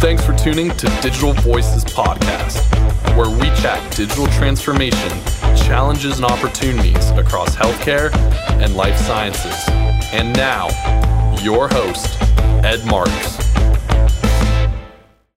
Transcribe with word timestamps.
Thanks 0.00 0.24
for 0.24 0.32
tuning 0.32 0.70
to 0.76 0.86
Digital 1.02 1.32
Voices 1.32 1.84
Podcast, 1.84 2.62
where 3.16 3.28
we 3.28 3.46
chat 3.60 3.96
digital 3.96 4.28
transformation, 4.28 5.10
challenges, 5.56 6.18
and 6.18 6.24
opportunities 6.24 7.10
across 7.10 7.56
healthcare 7.56 8.14
and 8.62 8.76
life 8.76 8.96
sciences. 8.96 9.56
And 10.12 10.36
now, 10.36 10.68
your 11.42 11.66
host, 11.66 12.16
Ed 12.64 12.86
Marx. 12.86 13.10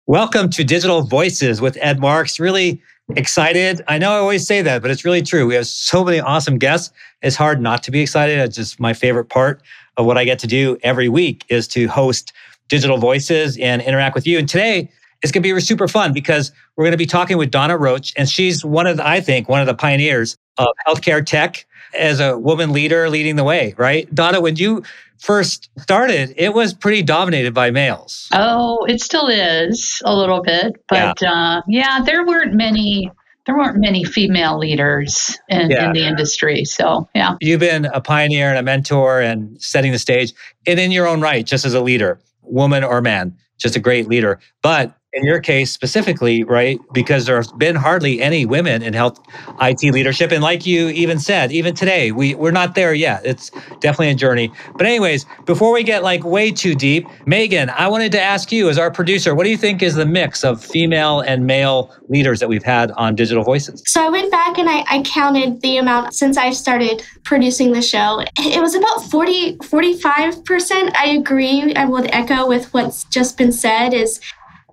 Welcome 0.06 0.52
to 0.52 0.64
Digital 0.64 1.02
Voices 1.02 1.60
with 1.60 1.76
Ed 1.82 2.00
Marx. 2.00 2.40
Really 2.40 2.84
excited. 3.16 3.82
I 3.88 3.98
know 3.98 4.12
I 4.12 4.18
always 4.18 4.46
say 4.46 4.62
that, 4.62 4.84
but 4.84 4.92
it's 4.92 5.04
really 5.04 5.24
true. 5.24 5.48
We 5.48 5.56
have 5.56 5.66
so 5.66 6.06
many 6.06 6.20
awesome 6.20 6.60
guests. 6.60 6.94
It's 7.24 7.36
hard 7.36 7.62
not 7.62 7.82
to 7.82 7.92
be 7.92 8.02
excited. 8.02 8.38
It's 8.38 8.58
just 8.58 8.80
my 8.80 8.94
favorite 8.94 9.26
part 9.26 9.64
of 9.98 10.06
what 10.06 10.20
I 10.20 10.24
get 10.24 10.38
to 10.40 10.48
do 10.48 10.78
every 10.84 11.10
week 11.10 11.46
is 11.50 11.68
to 11.70 11.88
host 11.88 12.32
Digital 12.72 12.98
Voices 12.98 13.58
and 13.58 13.82
interact 13.82 14.16
with 14.16 14.26
you. 14.26 14.40
And 14.40 14.48
today 14.48 14.90
it's 15.22 15.32
going 15.32 15.44
to 15.44 15.54
be 15.54 15.60
super 15.60 15.90
fun 15.90 16.14
because 16.14 16.54
we're 16.76 16.86
going 16.86 16.94
to 16.94 16.98
be 16.98 17.06
talking 17.06 17.38
with 17.38 17.52
Donna 17.52 17.78
Roach, 17.78 18.14
and 18.18 18.30
she's 18.30 18.64
one 18.64 18.88
of, 18.88 18.96
the, 18.96 19.06
I 19.06 19.20
think, 19.20 19.50
one 19.50 19.60
of 19.60 19.68
the 19.68 19.74
pioneers 19.74 20.38
of 20.58 20.70
healthcare 20.88 21.24
tech 21.24 21.66
as 21.94 22.22
a 22.22 22.38
woman 22.38 22.72
leader 22.72 23.10
leading 23.10 23.36
the 23.36 23.44
way, 23.44 23.76
right? 23.78 24.14
Donna, 24.16 24.40
when 24.40 24.56
you 24.56 24.84
first 25.20 25.70
started, 25.80 26.34
it 26.38 26.54
was 26.54 26.74
pretty 26.74 27.04
dominated 27.04 27.54
by 27.54 27.72
males. 27.72 28.30
Oh, 28.32 28.86
it 28.86 29.02
still 29.02 29.28
is 29.28 30.02
a 30.06 30.16
little 30.16 30.42
bit, 30.42 30.82
but 30.88 31.22
yeah, 31.22 31.32
uh, 31.32 31.62
yeah 31.68 32.00
there 32.04 32.26
weren't 32.26 32.54
many. 32.54 33.12
There 33.48 33.58
weren't 33.58 33.80
many 33.80 34.04
female 34.04 34.60
leaders 34.60 35.38
in, 35.50 35.72
yeah. 35.72 35.88
in 35.88 35.94
the 35.94 36.06
industry. 36.06 36.64
So, 36.64 37.10
yeah. 37.16 37.38
You've 37.42 37.60
been 37.60 37.86
a 37.86 38.00
pioneer 38.00 38.50
and 38.50 38.58
a 38.60 38.62
mentor 38.62 39.20
and 39.20 39.60
setting 39.60 39.92
the 39.92 40.00
stage, 40.00 40.32
and 40.68 40.80
in 40.80 40.92
your 40.92 41.08
own 41.08 41.22
right, 41.22 41.44
just 41.44 41.66
as 41.66 41.74
a 41.74 41.82
leader, 41.82 42.20
woman 42.44 42.84
or 42.84 43.02
man, 43.02 43.36
just 43.58 43.76
a 43.76 43.80
great 43.80 44.08
leader. 44.08 44.40
But 44.62 44.96
in 45.14 45.26
your 45.26 45.40
case 45.40 45.72
specifically, 45.72 46.44
right? 46.44 46.80
Because 46.94 47.26
there's 47.26 47.52
been 47.54 47.76
hardly 47.76 48.22
any 48.22 48.46
women 48.46 48.82
in 48.82 48.94
health 48.94 49.20
IT 49.62 49.84
leadership. 49.92 50.32
And 50.32 50.42
like 50.42 50.66
you 50.66 50.88
even 50.90 51.20
said, 51.20 51.52
even 51.52 51.76
today, 51.76 52.12
we, 52.12 52.34
we're 52.36 52.52
not 52.52 52.76
there 52.76 52.94
yet. 52.94 53.26
It's 53.26 53.50
definitely 53.82 54.10
a 54.10 54.16
journey. 54.16 54.54
But, 54.78 54.86
anyways, 54.86 55.26
before 55.46 55.74
we 55.74 55.84
get 55.84 56.02
like 56.02 56.24
way 56.24 56.52
too 56.52 56.76
deep, 56.76 57.08
Megan, 57.26 57.70
I 57.72 57.90
wanted 57.90 58.14
to 58.14 58.22
ask 58.22 58.52
you 58.52 58.70
as 58.70 58.78
our 58.78 58.90
producer, 58.90 59.36
what 59.36 59.44
do 59.44 59.50
you 59.50 59.58
think 59.58 59.84
is 59.84 59.96
the 59.96 60.06
mix 60.06 60.46
of 60.46 60.64
female 60.64 61.20
and 61.20 61.46
male 61.46 61.94
leaders 62.08 62.40
that 62.40 62.48
we've 62.48 62.64
had 62.64 62.92
on 62.92 63.16
Digital 63.16 63.44
Voices? 63.44 63.84
So 63.86 64.06
I 64.06 64.10
went 64.10 64.32
back 64.32 64.58
and 64.58 64.70
I, 64.70 64.86
I 64.90 65.02
counted 65.04 65.62
the 65.62 65.78
amount 65.78 66.14
since 66.14 66.38
I 66.38 66.52
started 66.52 67.04
producing 67.24 67.74
the 67.74 67.82
show. 67.82 68.24
It 68.40 68.62
was 68.62 68.76
about 68.76 69.04
40, 69.12 69.58
45%. 69.58 70.96
I 70.96 71.08
agree. 71.08 71.74
I 71.76 71.84
would 71.84 72.10
echo 72.14 72.48
with 72.48 72.74
what's 72.74 73.04
just 73.06 73.38
been 73.38 73.52
said 73.52 73.94
is 73.94 74.22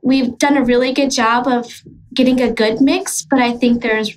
we've 0.03 0.37
done 0.39 0.57
a 0.57 0.65
really 0.65 0.93
good 0.93 1.11
job 1.11 1.47
of 1.47 1.83
getting 2.15 2.41
a 2.41 2.51
good 2.51 2.81
mix, 2.81 3.23
but 3.23 3.39
I 3.39 3.53
think 3.53 3.83
there's 3.83 4.17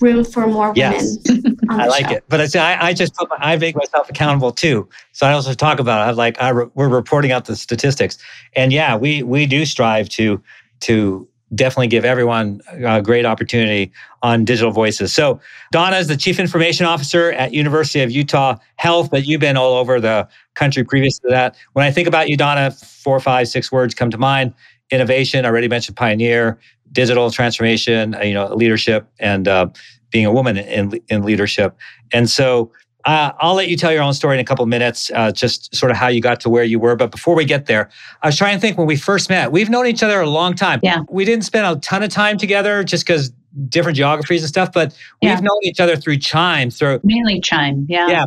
room 0.00 0.24
for 0.24 0.46
more 0.46 0.72
yes. 0.76 1.18
women. 1.28 1.56
I 1.70 1.86
like 1.86 2.08
show. 2.08 2.16
it, 2.16 2.24
but 2.28 2.40
I 2.40 2.46
say 2.46 2.60
I, 2.60 2.88
I 2.88 2.92
just 2.92 3.14
I 3.38 3.56
make 3.56 3.74
myself 3.74 4.08
accountable 4.08 4.52
too. 4.52 4.88
So 5.12 5.26
I 5.26 5.32
also 5.32 5.54
talk 5.54 5.80
about 5.80 6.06
it. 6.06 6.10
I 6.10 6.12
like 6.12 6.40
I 6.40 6.50
re, 6.50 6.66
we're 6.74 6.88
reporting 6.88 7.32
out 7.32 7.46
the 7.46 7.56
statistics, 7.56 8.18
and 8.54 8.72
yeah, 8.72 8.96
we 8.96 9.22
we 9.22 9.46
do 9.46 9.64
strive 9.64 10.08
to 10.10 10.42
to 10.80 11.28
definitely 11.54 11.88
give 11.88 12.04
everyone 12.04 12.60
a 12.84 13.02
great 13.02 13.26
opportunity 13.26 13.92
on 14.22 14.44
digital 14.44 14.70
voices. 14.70 15.12
So 15.12 15.40
Donna 15.70 15.96
is 15.96 16.08
the 16.08 16.16
chief 16.16 16.38
information 16.38 16.86
officer 16.86 17.32
at 17.32 17.52
University 17.52 18.00
of 18.00 18.10
Utah 18.10 18.56
Health, 18.76 19.10
but 19.10 19.26
you've 19.26 19.40
been 19.40 19.56
all 19.56 19.74
over 19.74 20.00
the 20.00 20.26
country 20.54 20.84
previous 20.84 21.18
to 21.18 21.28
that. 21.28 21.56
When 21.74 21.84
I 21.84 21.90
think 21.90 22.08
about 22.08 22.28
you, 22.28 22.36
Donna, 22.36 22.70
four, 22.70 23.20
five, 23.20 23.48
six 23.48 23.70
words 23.70 23.94
come 23.94 24.10
to 24.10 24.18
mind 24.18 24.54
innovation. 24.92 25.44
I 25.44 25.48
already 25.48 25.68
mentioned 25.68 25.96
pioneer, 25.96 26.58
digital 26.92 27.30
transformation, 27.30 28.14
uh, 28.14 28.20
you 28.20 28.34
know, 28.34 28.54
leadership, 28.54 29.08
and 29.18 29.48
uh, 29.48 29.68
being 30.10 30.26
a 30.26 30.32
woman 30.32 30.58
in 30.58 31.00
in 31.08 31.22
leadership. 31.22 31.76
And 32.12 32.30
so 32.30 32.70
uh, 33.04 33.32
I'll 33.40 33.54
let 33.54 33.68
you 33.68 33.76
tell 33.76 33.92
your 33.92 34.02
own 34.02 34.14
story 34.14 34.36
in 34.36 34.40
a 34.40 34.44
couple 34.44 34.64
minutes, 34.66 35.10
uh, 35.14 35.32
just 35.32 35.74
sort 35.74 35.90
of 35.90 35.96
how 35.96 36.08
you 36.08 36.20
got 36.20 36.38
to 36.40 36.48
where 36.48 36.64
you 36.64 36.78
were. 36.78 36.94
But 36.94 37.10
before 37.10 37.34
we 37.34 37.44
get 37.44 37.66
there, 37.66 37.90
I 38.22 38.28
was 38.28 38.36
trying 38.36 38.56
to 38.56 38.60
think 38.60 38.78
when 38.78 38.86
we 38.86 38.96
first 38.96 39.28
met. 39.28 39.50
We've 39.50 39.70
known 39.70 39.86
each 39.86 40.02
other 40.02 40.20
a 40.20 40.28
long 40.28 40.54
time. 40.54 40.78
Yeah. 40.82 41.00
We 41.10 41.24
didn't 41.24 41.44
spend 41.44 41.66
a 41.66 41.80
ton 41.80 42.02
of 42.02 42.10
time 42.10 42.38
together 42.38 42.84
just 42.84 43.04
because 43.04 43.32
different 43.68 43.96
geographies 43.96 44.42
and 44.42 44.48
stuff, 44.48 44.72
but 44.72 44.96
yeah. 45.20 45.34
we've 45.34 45.42
known 45.42 45.58
each 45.62 45.80
other 45.80 45.96
through 45.96 46.18
Chime. 46.18 46.70
Through 46.70 47.00
mainly 47.02 47.40
Chime. 47.40 47.86
Yeah. 47.88 48.08
Yeah. 48.08 48.24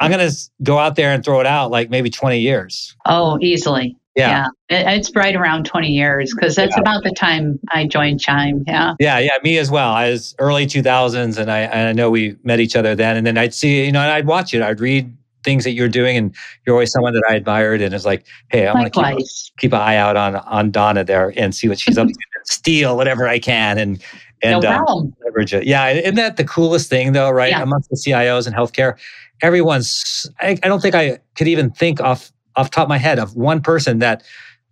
I'm 0.00 0.10
gonna 0.10 0.30
go 0.62 0.78
out 0.78 0.96
there 0.96 1.12
and 1.12 1.24
throw 1.24 1.40
it 1.40 1.46
out 1.46 1.70
like 1.70 1.88
maybe 1.88 2.10
20 2.10 2.38
years. 2.38 2.94
Oh, 3.06 3.38
easily. 3.40 3.96
Yeah. 4.16 4.46
yeah. 4.70 4.92
It's 4.92 5.14
right 5.14 5.36
around 5.36 5.66
20 5.66 5.88
years 5.88 6.34
because 6.34 6.56
that's 6.56 6.74
yeah. 6.74 6.80
about 6.80 7.04
the 7.04 7.10
time 7.10 7.60
I 7.70 7.86
joined 7.86 8.20
Chime. 8.20 8.64
Yeah. 8.66 8.94
Yeah. 8.98 9.18
Yeah. 9.18 9.36
Me 9.42 9.58
as 9.58 9.70
well. 9.70 9.92
I 9.92 10.10
was 10.10 10.34
early 10.38 10.66
2000s 10.66 11.38
and 11.38 11.52
I, 11.52 11.60
and 11.60 11.88
I 11.88 11.92
know 11.92 12.10
we 12.10 12.36
met 12.42 12.58
each 12.58 12.74
other 12.74 12.94
then. 12.94 13.16
And 13.16 13.26
then 13.26 13.36
I'd 13.36 13.52
see, 13.52 13.84
you 13.84 13.92
know, 13.92 14.00
and 14.00 14.10
I'd 14.10 14.26
watch 14.26 14.54
it. 14.54 14.62
I'd 14.62 14.80
read 14.80 15.14
things 15.44 15.64
that 15.64 15.72
you're 15.72 15.88
doing 15.88 16.16
and 16.16 16.34
you're 16.66 16.74
always 16.74 16.90
someone 16.90 17.12
that 17.12 17.22
I 17.28 17.34
admired 17.34 17.80
and 17.80 17.94
it's 17.94 18.06
like, 18.06 18.26
hey, 18.48 18.66
I'm 18.66 18.74
going 18.74 18.90
to 18.90 19.16
keep, 19.16 19.26
keep 19.58 19.72
an 19.72 19.80
eye 19.80 19.96
out 19.96 20.16
on, 20.16 20.36
on 20.36 20.70
Donna 20.70 21.04
there 21.04 21.32
and 21.36 21.54
see 21.54 21.68
what 21.68 21.78
she's 21.78 21.98
up 21.98 22.08
to. 22.08 22.14
Steal 22.44 22.96
whatever 22.96 23.26
I 23.26 23.38
can 23.38 23.76
and, 23.76 24.02
and 24.42 24.62
no 24.62 24.84
um, 24.86 25.14
leverage 25.24 25.52
it. 25.52 25.66
Yeah. 25.66 25.88
Isn't 25.88 26.14
that 26.14 26.36
the 26.36 26.44
coolest 26.44 26.88
thing 26.88 27.12
though, 27.12 27.30
right? 27.30 27.50
Yeah. 27.50 27.62
Amongst 27.62 27.90
the 27.90 27.96
CIOs 27.96 28.46
in 28.46 28.52
healthcare, 28.52 28.96
everyone's, 29.42 30.30
I, 30.40 30.58
I 30.62 30.68
don't 30.68 30.80
think 30.80 30.94
I 30.94 31.18
could 31.34 31.48
even 31.48 31.70
think 31.70 32.00
off 32.00 32.32
off 32.56 32.70
top 32.70 32.84
of 32.84 32.88
my 32.88 32.98
head 32.98 33.18
of 33.18 33.36
one 33.36 33.60
person 33.60 33.98
that 34.00 34.22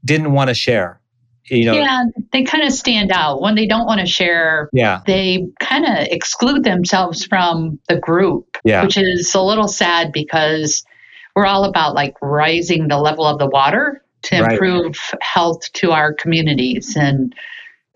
didn't 0.04 0.32
want 0.32 0.48
to 0.48 0.54
share 0.54 1.00
you 1.46 1.64
know 1.64 1.74
yeah 1.74 2.04
they 2.32 2.42
kind 2.42 2.64
of 2.64 2.72
stand 2.72 3.12
out 3.12 3.40
when 3.40 3.54
they 3.54 3.66
don't 3.66 3.86
want 3.86 4.00
to 4.00 4.06
share 4.06 4.68
yeah 4.72 5.02
they 5.06 5.46
kind 5.60 5.84
of 5.84 6.06
exclude 6.10 6.64
themselves 6.64 7.24
from 7.24 7.78
the 7.88 7.98
group 7.98 8.56
yeah. 8.64 8.82
which 8.82 8.96
is 8.96 9.34
a 9.34 9.42
little 9.42 9.68
sad 9.68 10.12
because 10.12 10.84
we're 11.36 11.46
all 11.46 11.64
about 11.64 11.94
like 11.94 12.14
rising 12.22 12.88
the 12.88 12.98
level 12.98 13.26
of 13.26 13.38
the 13.38 13.46
water 13.46 14.02
to 14.22 14.36
improve 14.36 14.96
right. 15.12 15.22
health 15.22 15.70
to 15.74 15.90
our 15.90 16.14
communities 16.14 16.96
and 16.96 17.34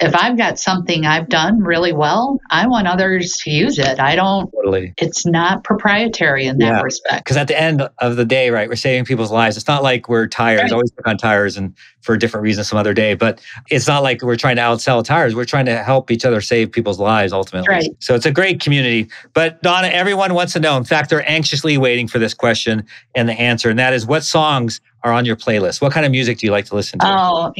if 0.00 0.14
I've 0.14 0.36
got 0.36 0.60
something 0.60 1.06
I've 1.06 1.28
done 1.28 1.60
really 1.60 1.92
well, 1.92 2.38
I 2.50 2.68
want 2.68 2.86
others 2.86 3.36
to 3.38 3.50
use 3.50 3.78
it. 3.78 3.98
I 3.98 4.14
don't, 4.14 4.48
totally. 4.52 4.94
it's 4.96 5.26
not 5.26 5.64
proprietary 5.64 6.46
in 6.46 6.58
that 6.58 6.66
yeah. 6.66 6.80
respect. 6.82 7.24
Because 7.24 7.36
at 7.36 7.48
the 7.48 7.60
end 7.60 7.88
of 7.98 8.16
the 8.16 8.24
day, 8.24 8.50
right, 8.50 8.68
we're 8.68 8.76
saving 8.76 9.04
people's 9.04 9.32
lives. 9.32 9.56
It's 9.56 9.66
not 9.66 9.82
like 9.82 10.08
we're 10.08 10.28
tires, 10.28 10.62
right. 10.62 10.72
always 10.72 10.92
work 10.96 11.08
on 11.08 11.16
tires 11.16 11.56
and 11.56 11.74
for 12.00 12.14
a 12.14 12.18
different 12.18 12.44
reason 12.44 12.62
some 12.62 12.78
other 12.78 12.94
day, 12.94 13.14
but 13.14 13.40
it's 13.70 13.88
not 13.88 14.04
like 14.04 14.22
we're 14.22 14.36
trying 14.36 14.56
to 14.56 14.62
outsell 14.62 15.04
tires. 15.04 15.34
We're 15.34 15.44
trying 15.44 15.66
to 15.66 15.82
help 15.82 16.12
each 16.12 16.24
other 16.24 16.40
save 16.40 16.70
people's 16.70 17.00
lives 17.00 17.32
ultimately. 17.32 17.68
Right. 17.68 17.90
So 17.98 18.14
it's 18.14 18.26
a 18.26 18.32
great 18.32 18.60
community. 18.60 19.08
But 19.34 19.60
Donna, 19.62 19.88
everyone 19.88 20.32
wants 20.32 20.52
to 20.52 20.60
know. 20.60 20.76
In 20.76 20.84
fact, 20.84 21.10
they're 21.10 21.28
anxiously 21.28 21.76
waiting 21.76 22.06
for 22.06 22.20
this 22.20 22.34
question 22.34 22.86
and 23.16 23.28
the 23.28 23.34
answer. 23.34 23.68
And 23.68 23.78
that 23.80 23.92
is 23.92 24.06
what 24.06 24.22
songs 24.22 24.80
are 25.02 25.12
on 25.12 25.24
your 25.24 25.36
playlist? 25.36 25.82
What 25.82 25.92
kind 25.92 26.06
of 26.06 26.12
music 26.12 26.38
do 26.38 26.46
you 26.46 26.52
like 26.52 26.66
to 26.66 26.76
listen 26.76 27.00
to? 27.00 27.06
Oh, 27.06 27.52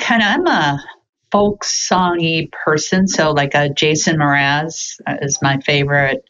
kind 0.00 0.22
of. 0.22 0.28
I'm 0.28 0.46
a 0.46 0.82
folk 1.32 1.64
songy 1.64 2.52
person. 2.52 3.08
So 3.08 3.32
like 3.32 3.54
a 3.54 3.70
Jason 3.70 4.18
Mraz 4.18 5.00
is 5.22 5.38
my 5.42 5.58
favorite. 5.60 6.28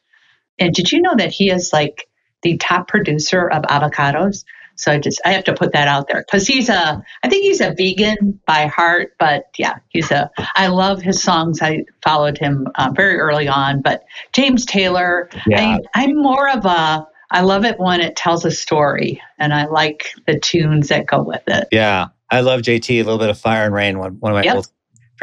And 0.58 0.72
did 0.72 0.92
you 0.92 1.02
know 1.02 1.14
that 1.16 1.32
he 1.32 1.50
is 1.50 1.72
like 1.72 2.08
the 2.42 2.56
top 2.56 2.88
producer 2.88 3.50
of 3.50 3.64
avocados? 3.64 4.44
So 4.76 4.92
I 4.92 4.98
just 4.98 5.20
I 5.24 5.32
have 5.32 5.44
to 5.44 5.54
put 5.54 5.72
that 5.72 5.88
out 5.88 6.08
there 6.08 6.24
because 6.24 6.46
he's 6.46 6.68
a 6.68 7.04
I 7.22 7.28
think 7.28 7.44
he's 7.44 7.60
a 7.60 7.74
vegan 7.76 8.40
by 8.46 8.66
heart, 8.66 9.14
but 9.18 9.44
yeah, 9.58 9.74
he's 9.90 10.10
a 10.10 10.30
I 10.54 10.68
love 10.68 11.02
his 11.02 11.22
songs. 11.22 11.60
I 11.60 11.84
followed 12.02 12.38
him 12.38 12.68
uh, 12.76 12.90
very 12.94 13.18
early 13.18 13.48
on, 13.48 13.82
but 13.82 14.04
James 14.32 14.64
Taylor, 14.64 15.28
yeah. 15.46 15.78
I, 15.94 16.02
I'm 16.02 16.16
more 16.16 16.48
of 16.48 16.64
a 16.64 17.06
I 17.30 17.42
love 17.42 17.64
it 17.64 17.78
when 17.78 18.00
it 18.00 18.14
tells 18.14 18.44
a 18.44 18.50
story, 18.50 19.22
and 19.38 19.54
I 19.54 19.66
like 19.66 20.06
the 20.26 20.38
tunes 20.38 20.88
that 20.88 21.06
go 21.06 21.22
with 21.22 21.42
it. 21.46 21.68
Yeah, 21.72 22.08
I 22.30 22.40
love 22.40 22.60
JT. 22.60 22.90
A 22.90 23.02
little 23.02 23.18
bit 23.18 23.30
of 23.30 23.38
Fire 23.38 23.64
and 23.64 23.74
Rain, 23.74 23.98
one, 23.98 24.16
one 24.20 24.32
of 24.32 24.36
my 24.36 24.42
yep 24.42 24.64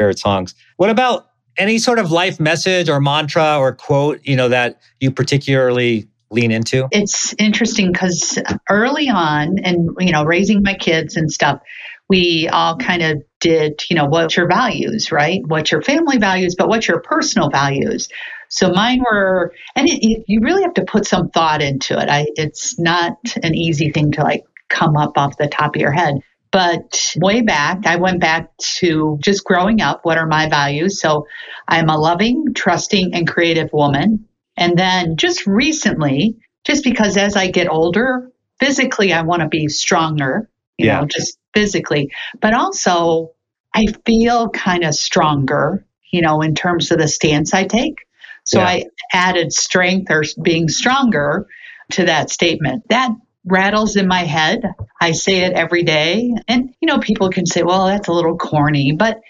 favorite 0.00 0.18
songs. 0.18 0.54
What 0.76 0.90
about 0.90 1.26
any 1.56 1.78
sort 1.78 1.98
of 1.98 2.10
life 2.10 2.40
message 2.40 2.88
or 2.88 3.00
mantra 3.00 3.58
or 3.58 3.74
quote, 3.74 4.20
you 4.24 4.34
know, 4.34 4.48
that 4.48 4.80
you 5.00 5.10
particularly 5.10 6.08
lean 6.30 6.50
into? 6.50 6.88
It's 6.90 7.34
interesting 7.38 7.92
because 7.92 8.38
early 8.70 9.08
on, 9.08 9.58
and 9.62 9.90
you 9.98 10.12
know, 10.12 10.24
raising 10.24 10.62
my 10.62 10.74
kids 10.74 11.16
and 11.16 11.30
stuff, 11.30 11.60
we 12.08 12.48
all 12.52 12.76
kind 12.76 13.02
of 13.02 13.22
did, 13.40 13.82
you 13.88 13.96
know, 13.96 14.06
what's 14.06 14.36
your 14.36 14.48
values, 14.48 15.12
right? 15.12 15.40
What's 15.46 15.70
your 15.70 15.82
family 15.82 16.18
values, 16.18 16.54
but 16.56 16.68
what's 16.68 16.88
your 16.88 17.00
personal 17.00 17.50
values? 17.50 18.08
So 18.48 18.70
mine 18.70 19.00
were, 19.00 19.52
and 19.76 19.88
it, 19.88 20.04
it, 20.04 20.24
you 20.26 20.40
really 20.42 20.62
have 20.62 20.74
to 20.74 20.84
put 20.84 21.06
some 21.06 21.28
thought 21.30 21.62
into 21.62 21.98
it. 21.98 22.08
I, 22.08 22.26
it's 22.34 22.78
not 22.80 23.16
an 23.42 23.54
easy 23.54 23.90
thing 23.90 24.10
to 24.12 24.22
like 24.22 24.44
come 24.68 24.96
up 24.96 25.16
off 25.16 25.36
the 25.36 25.46
top 25.46 25.76
of 25.76 25.80
your 25.80 25.92
head. 25.92 26.14
But 26.52 27.12
way 27.16 27.42
back, 27.42 27.86
I 27.86 27.96
went 27.96 28.20
back 28.20 28.56
to 28.78 29.18
just 29.22 29.44
growing 29.44 29.80
up. 29.80 30.00
What 30.02 30.18
are 30.18 30.26
my 30.26 30.48
values? 30.48 31.00
So 31.00 31.26
I'm 31.68 31.88
a 31.88 31.96
loving, 31.96 32.54
trusting, 32.54 33.14
and 33.14 33.28
creative 33.28 33.72
woman. 33.72 34.26
And 34.56 34.76
then 34.76 35.16
just 35.16 35.46
recently, 35.46 36.36
just 36.64 36.82
because 36.82 37.16
as 37.16 37.36
I 37.36 37.50
get 37.50 37.70
older, 37.70 38.30
physically, 38.58 39.12
I 39.12 39.22
want 39.22 39.42
to 39.42 39.48
be 39.48 39.68
stronger, 39.68 40.50
you 40.76 40.86
yeah. 40.86 41.00
know, 41.00 41.06
just 41.06 41.38
physically, 41.54 42.12
but 42.40 42.52
also 42.52 43.32
I 43.74 43.86
feel 44.04 44.50
kind 44.50 44.84
of 44.84 44.94
stronger, 44.94 45.84
you 46.12 46.20
know, 46.20 46.42
in 46.42 46.54
terms 46.54 46.90
of 46.90 46.98
the 46.98 47.08
stance 47.08 47.54
I 47.54 47.64
take. 47.64 48.06
So 48.44 48.58
yeah. 48.58 48.66
I 48.66 48.84
added 49.12 49.52
strength 49.52 50.10
or 50.10 50.24
being 50.42 50.68
stronger 50.68 51.46
to 51.92 52.04
that 52.04 52.30
statement. 52.30 52.84
That 52.88 53.10
rattles 53.44 53.96
in 53.96 54.06
my 54.06 54.20
head. 54.20 54.62
I 55.00 55.12
say 55.12 55.44
it 55.44 55.52
every 55.52 55.82
day. 55.82 56.34
And, 56.46 56.74
you 56.80 56.86
know, 56.86 56.98
people 56.98 57.30
can 57.30 57.46
say, 57.46 57.62
well, 57.62 57.86
that's 57.86 58.08
a 58.08 58.12
little 58.12 58.36
corny. 58.36 58.92
But, 58.92 59.20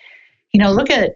you 0.53 0.61
know, 0.61 0.73
look 0.73 0.91
at, 0.91 1.15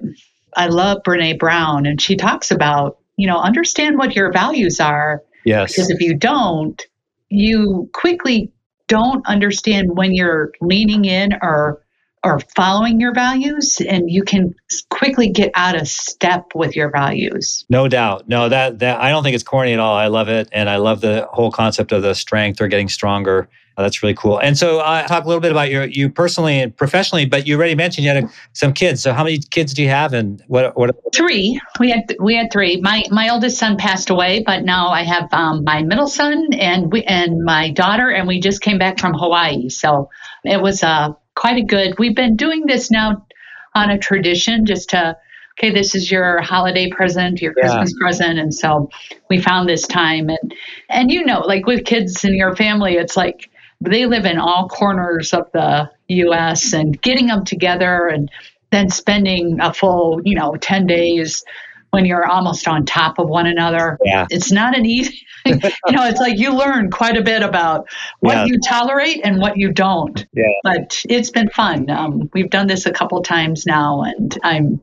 I 0.56 0.68
love 0.68 0.98
Brene 1.04 1.38
Brown, 1.38 1.86
and 1.86 2.00
she 2.00 2.16
talks 2.16 2.50
about, 2.50 2.98
you 3.16 3.26
know, 3.26 3.38
understand 3.38 3.98
what 3.98 4.14
your 4.14 4.32
values 4.32 4.80
are. 4.80 5.22
Yes. 5.44 5.72
Because 5.72 5.90
if 5.90 6.00
you 6.00 6.16
don't, 6.16 6.80
you 7.28 7.90
quickly 7.92 8.52
don't 8.86 9.26
understand 9.26 9.96
when 9.96 10.14
you're 10.14 10.52
leaning 10.60 11.04
in 11.04 11.32
or 11.42 11.83
or 12.24 12.40
following 12.56 13.00
your 13.00 13.12
values 13.12 13.80
and 13.88 14.10
you 14.10 14.22
can 14.22 14.54
quickly 14.90 15.28
get 15.28 15.50
out 15.54 15.76
of 15.80 15.86
step 15.86 16.46
with 16.54 16.74
your 16.74 16.90
values 16.90 17.64
no 17.68 17.86
doubt 17.88 18.28
no 18.28 18.48
that 18.48 18.78
that 18.78 19.00
i 19.00 19.10
don't 19.10 19.22
think 19.22 19.34
it's 19.34 19.44
corny 19.44 19.72
at 19.72 19.78
all 19.78 19.94
i 19.94 20.06
love 20.06 20.28
it 20.28 20.48
and 20.52 20.68
i 20.68 20.76
love 20.76 21.00
the 21.00 21.28
whole 21.32 21.50
concept 21.50 21.92
of 21.92 22.02
the 22.02 22.14
strength 22.14 22.60
or 22.60 22.68
getting 22.68 22.88
stronger 22.88 23.48
Oh, 23.76 23.82
that's 23.82 24.02
really 24.04 24.14
cool. 24.14 24.38
And 24.38 24.56
so, 24.56 24.78
uh, 24.78 25.04
talk 25.08 25.24
a 25.24 25.26
little 25.26 25.40
bit 25.40 25.50
about 25.50 25.68
your 25.68 25.86
you 25.86 26.08
personally 26.08 26.60
and 26.60 26.76
professionally. 26.76 27.26
But 27.26 27.46
you 27.48 27.56
already 27.56 27.74
mentioned 27.74 28.04
you 28.04 28.12
had 28.12 28.24
a, 28.24 28.30
some 28.52 28.72
kids. 28.72 29.02
So, 29.02 29.12
how 29.12 29.24
many 29.24 29.38
kids 29.38 29.74
do 29.74 29.82
you 29.82 29.88
have, 29.88 30.12
and 30.12 30.40
what? 30.46 30.76
What? 30.76 30.94
Three. 31.12 31.60
We 31.80 31.90
had 31.90 32.14
we 32.20 32.36
had 32.36 32.52
three. 32.52 32.80
My 32.80 33.02
my 33.10 33.30
oldest 33.30 33.58
son 33.58 33.76
passed 33.76 34.10
away, 34.10 34.44
but 34.46 34.62
now 34.62 34.90
I 34.90 35.02
have 35.02 35.28
um, 35.32 35.64
my 35.64 35.82
middle 35.82 36.06
son 36.06 36.52
and 36.52 36.92
we 36.92 37.02
and 37.02 37.42
my 37.42 37.70
daughter, 37.70 38.10
and 38.10 38.28
we 38.28 38.38
just 38.38 38.60
came 38.60 38.78
back 38.78 39.00
from 39.00 39.12
Hawaii. 39.12 39.68
So 39.70 40.08
it 40.44 40.62
was 40.62 40.84
uh, 40.84 41.08
quite 41.34 41.58
a 41.58 41.64
good. 41.64 41.98
We've 41.98 42.16
been 42.16 42.36
doing 42.36 42.66
this 42.66 42.90
now 42.90 43.26
on 43.74 43.90
a 43.90 43.98
tradition, 43.98 44.66
just 44.66 44.90
to 44.90 45.16
okay, 45.58 45.70
this 45.70 45.94
is 45.94 46.10
your 46.10 46.40
holiday 46.42 46.90
present, 46.90 47.40
your 47.40 47.54
Christmas 47.54 47.94
present. 48.00 48.38
And 48.38 48.52
so 48.52 48.90
we 49.30 49.40
found 49.40 49.68
this 49.68 49.86
time 49.86 50.28
and 50.28 50.54
and 50.88 51.10
you 51.10 51.24
know, 51.24 51.40
like 51.40 51.66
with 51.66 51.84
kids 51.84 52.24
in 52.24 52.34
your 52.34 52.56
family, 52.56 52.94
it's 52.94 53.16
like 53.16 53.50
they 53.80 54.06
live 54.06 54.24
in 54.24 54.38
all 54.38 54.68
corners 54.68 55.32
of 55.32 55.50
the 55.52 55.90
US 56.08 56.72
and 56.72 57.00
getting 57.02 57.26
them 57.26 57.44
together 57.44 58.08
and 58.08 58.30
then 58.70 58.88
spending 58.88 59.58
a 59.60 59.72
full, 59.72 60.20
you 60.24 60.34
know, 60.34 60.56
10 60.56 60.86
days 60.86 61.44
when 61.94 62.04
you're 62.04 62.26
almost 62.26 62.66
on 62.66 62.84
top 62.84 63.18
of 63.18 63.28
one 63.28 63.46
another. 63.46 63.96
Yeah. 64.04 64.26
It's 64.30 64.50
not 64.50 64.76
an 64.76 64.84
easy, 64.84 65.24
you 65.46 65.54
know, 65.54 66.06
it's 66.06 66.18
like 66.18 66.38
you 66.38 66.52
learn 66.52 66.90
quite 66.90 67.16
a 67.16 67.22
bit 67.22 67.42
about 67.42 67.86
what 68.20 68.34
yeah. 68.34 68.44
you 68.46 68.58
tolerate 68.58 69.20
and 69.24 69.40
what 69.40 69.56
you 69.56 69.72
don't. 69.72 70.26
Yeah. 70.34 70.44
But 70.64 71.00
it's 71.08 71.30
been 71.30 71.48
fun. 71.50 71.88
Um, 71.88 72.28
we've 72.32 72.50
done 72.50 72.66
this 72.66 72.84
a 72.84 72.92
couple 72.92 73.22
times 73.22 73.64
now, 73.64 74.02
and 74.02 74.36
I'm, 74.42 74.80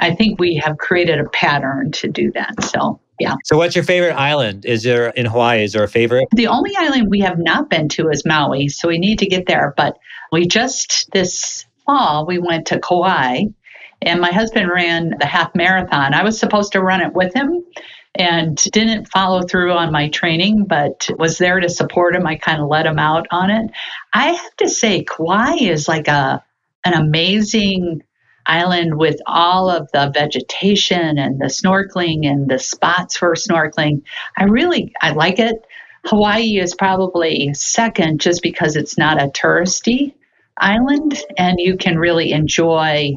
I 0.00 0.14
think 0.14 0.40
we 0.40 0.56
have 0.56 0.78
created 0.78 1.20
a 1.20 1.28
pattern 1.28 1.92
to 1.92 2.08
do 2.08 2.32
that. 2.32 2.62
So 2.64 3.00
yeah. 3.20 3.34
So, 3.44 3.56
what's 3.56 3.74
your 3.74 3.84
favorite 3.84 4.14
island? 4.14 4.64
Is 4.64 4.84
there 4.84 5.08
in 5.10 5.26
Hawaii? 5.26 5.64
Is 5.64 5.72
there 5.72 5.82
a 5.82 5.88
favorite? 5.88 6.28
The 6.32 6.46
only 6.46 6.72
island 6.78 7.08
we 7.10 7.20
have 7.20 7.38
not 7.38 7.68
been 7.68 7.88
to 7.90 8.08
is 8.10 8.24
Maui, 8.24 8.68
so 8.68 8.88
we 8.88 8.98
need 8.98 9.18
to 9.18 9.26
get 9.26 9.46
there. 9.46 9.74
But 9.76 9.98
we 10.30 10.46
just 10.46 11.08
this 11.12 11.66
fall 11.84 12.26
we 12.26 12.38
went 12.38 12.66
to 12.68 12.78
Kauai, 12.78 13.44
and 14.02 14.20
my 14.20 14.32
husband 14.32 14.68
ran 14.68 15.14
the 15.18 15.26
half 15.26 15.54
marathon. 15.54 16.14
I 16.14 16.22
was 16.22 16.38
supposed 16.38 16.72
to 16.72 16.82
run 16.82 17.00
it 17.00 17.12
with 17.12 17.34
him, 17.34 17.62
and 18.14 18.56
didn't 18.72 19.08
follow 19.08 19.42
through 19.42 19.72
on 19.72 19.92
my 19.92 20.08
training, 20.08 20.64
but 20.64 21.08
was 21.18 21.38
there 21.38 21.60
to 21.60 21.68
support 21.68 22.16
him. 22.16 22.26
I 22.26 22.36
kind 22.36 22.60
of 22.60 22.68
let 22.68 22.86
him 22.86 22.98
out 22.98 23.26
on 23.30 23.50
it. 23.50 23.70
I 24.12 24.32
have 24.32 24.56
to 24.56 24.68
say, 24.68 25.04
Kauai 25.04 25.54
is 25.60 25.88
like 25.88 26.08
a 26.08 26.42
an 26.84 26.94
amazing 26.94 28.02
island 28.46 28.96
with 28.96 29.20
all 29.26 29.68
of 29.68 29.90
the 29.92 30.10
vegetation 30.12 31.18
and 31.18 31.40
the 31.40 31.46
snorkeling 31.46 32.26
and 32.26 32.48
the 32.48 32.58
spots 32.58 33.16
for 33.16 33.34
snorkeling. 33.34 34.02
I 34.36 34.44
really 34.44 34.92
I 35.00 35.12
like 35.12 35.38
it. 35.38 35.64
Hawaii 36.06 36.58
is 36.58 36.74
probably 36.74 37.52
second 37.54 38.20
just 38.20 38.42
because 38.42 38.76
it's 38.76 38.96
not 38.96 39.20
a 39.20 39.26
touristy 39.26 40.14
island 40.56 41.20
and 41.36 41.58
you 41.60 41.76
can 41.76 41.98
really 41.98 42.32
enjoy 42.32 43.14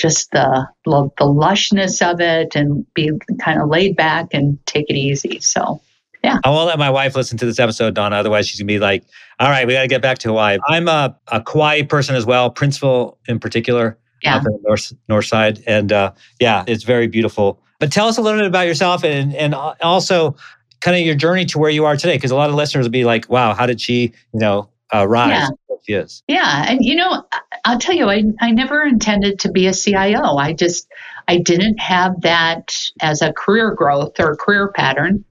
just 0.00 0.30
the 0.30 0.66
the 0.84 1.24
lushness 1.24 2.00
of 2.00 2.20
it 2.20 2.56
and 2.56 2.86
be 2.94 3.10
kind 3.40 3.60
of 3.60 3.68
laid 3.68 3.96
back 3.96 4.28
and 4.32 4.58
take 4.66 4.88
it 4.88 4.96
easy. 4.96 5.38
So 5.40 5.80
yeah. 6.24 6.38
I 6.44 6.50
won't 6.50 6.66
let 6.66 6.78
my 6.78 6.90
wife 6.90 7.14
listen 7.14 7.38
to 7.38 7.46
this 7.46 7.58
episode, 7.58 7.94
Donna. 7.94 8.16
Otherwise, 8.16 8.48
she's 8.48 8.60
gonna 8.60 8.66
be 8.66 8.78
like, 8.78 9.04
"All 9.38 9.48
right, 9.48 9.66
we 9.66 9.74
got 9.74 9.82
to 9.82 9.88
get 9.88 10.02
back 10.02 10.18
to 10.18 10.28
Hawaii." 10.28 10.58
I'm 10.68 10.88
a, 10.88 11.16
a 11.28 11.42
Kauai 11.42 11.82
person 11.82 12.14
as 12.14 12.26
well, 12.26 12.52
Princeville 12.52 13.16
in 13.26 13.38
particular 13.38 13.98
yeah. 14.22 14.36
up 14.36 14.42
the 14.42 14.58
north 14.62 14.92
north 15.08 15.26
side, 15.26 15.62
and 15.66 15.92
uh, 15.92 16.12
yeah, 16.40 16.64
it's 16.66 16.84
very 16.84 17.06
beautiful. 17.06 17.62
But 17.78 17.92
tell 17.92 18.08
us 18.08 18.18
a 18.18 18.22
little 18.22 18.40
bit 18.40 18.46
about 18.46 18.66
yourself, 18.66 19.04
and 19.04 19.34
and 19.34 19.54
also 19.54 20.36
kind 20.80 20.96
of 20.96 21.04
your 21.04 21.14
journey 21.14 21.44
to 21.46 21.58
where 21.58 21.70
you 21.70 21.84
are 21.84 21.96
today, 21.96 22.16
because 22.16 22.30
a 22.30 22.36
lot 22.36 22.50
of 22.50 22.56
listeners 22.56 22.84
will 22.84 22.90
be 22.90 23.04
like, 23.04 23.28
"Wow, 23.28 23.54
how 23.54 23.66
did 23.66 23.80
she, 23.80 24.12
you 24.32 24.40
know, 24.40 24.68
uh, 24.94 25.06
rise?" 25.06 25.30
Yeah. 25.30 25.48
Is. 25.88 26.22
Yeah, 26.28 26.66
and 26.68 26.84
you 26.84 26.96
know, 26.96 27.24
I'll 27.64 27.78
tell 27.78 27.94
you, 27.94 28.08
I 28.08 28.22
I 28.40 28.50
never 28.52 28.82
intended 28.84 29.40
to 29.40 29.50
be 29.50 29.66
a 29.66 29.72
CIO. 29.72 30.36
I 30.36 30.52
just 30.52 30.86
I 31.26 31.38
didn't 31.38 31.78
have 31.78 32.20
that 32.22 32.72
as 33.00 33.22
a 33.22 33.32
career 33.32 33.74
growth 33.74 34.18
or 34.18 34.36
career 34.36 34.72
pattern. 34.74 35.24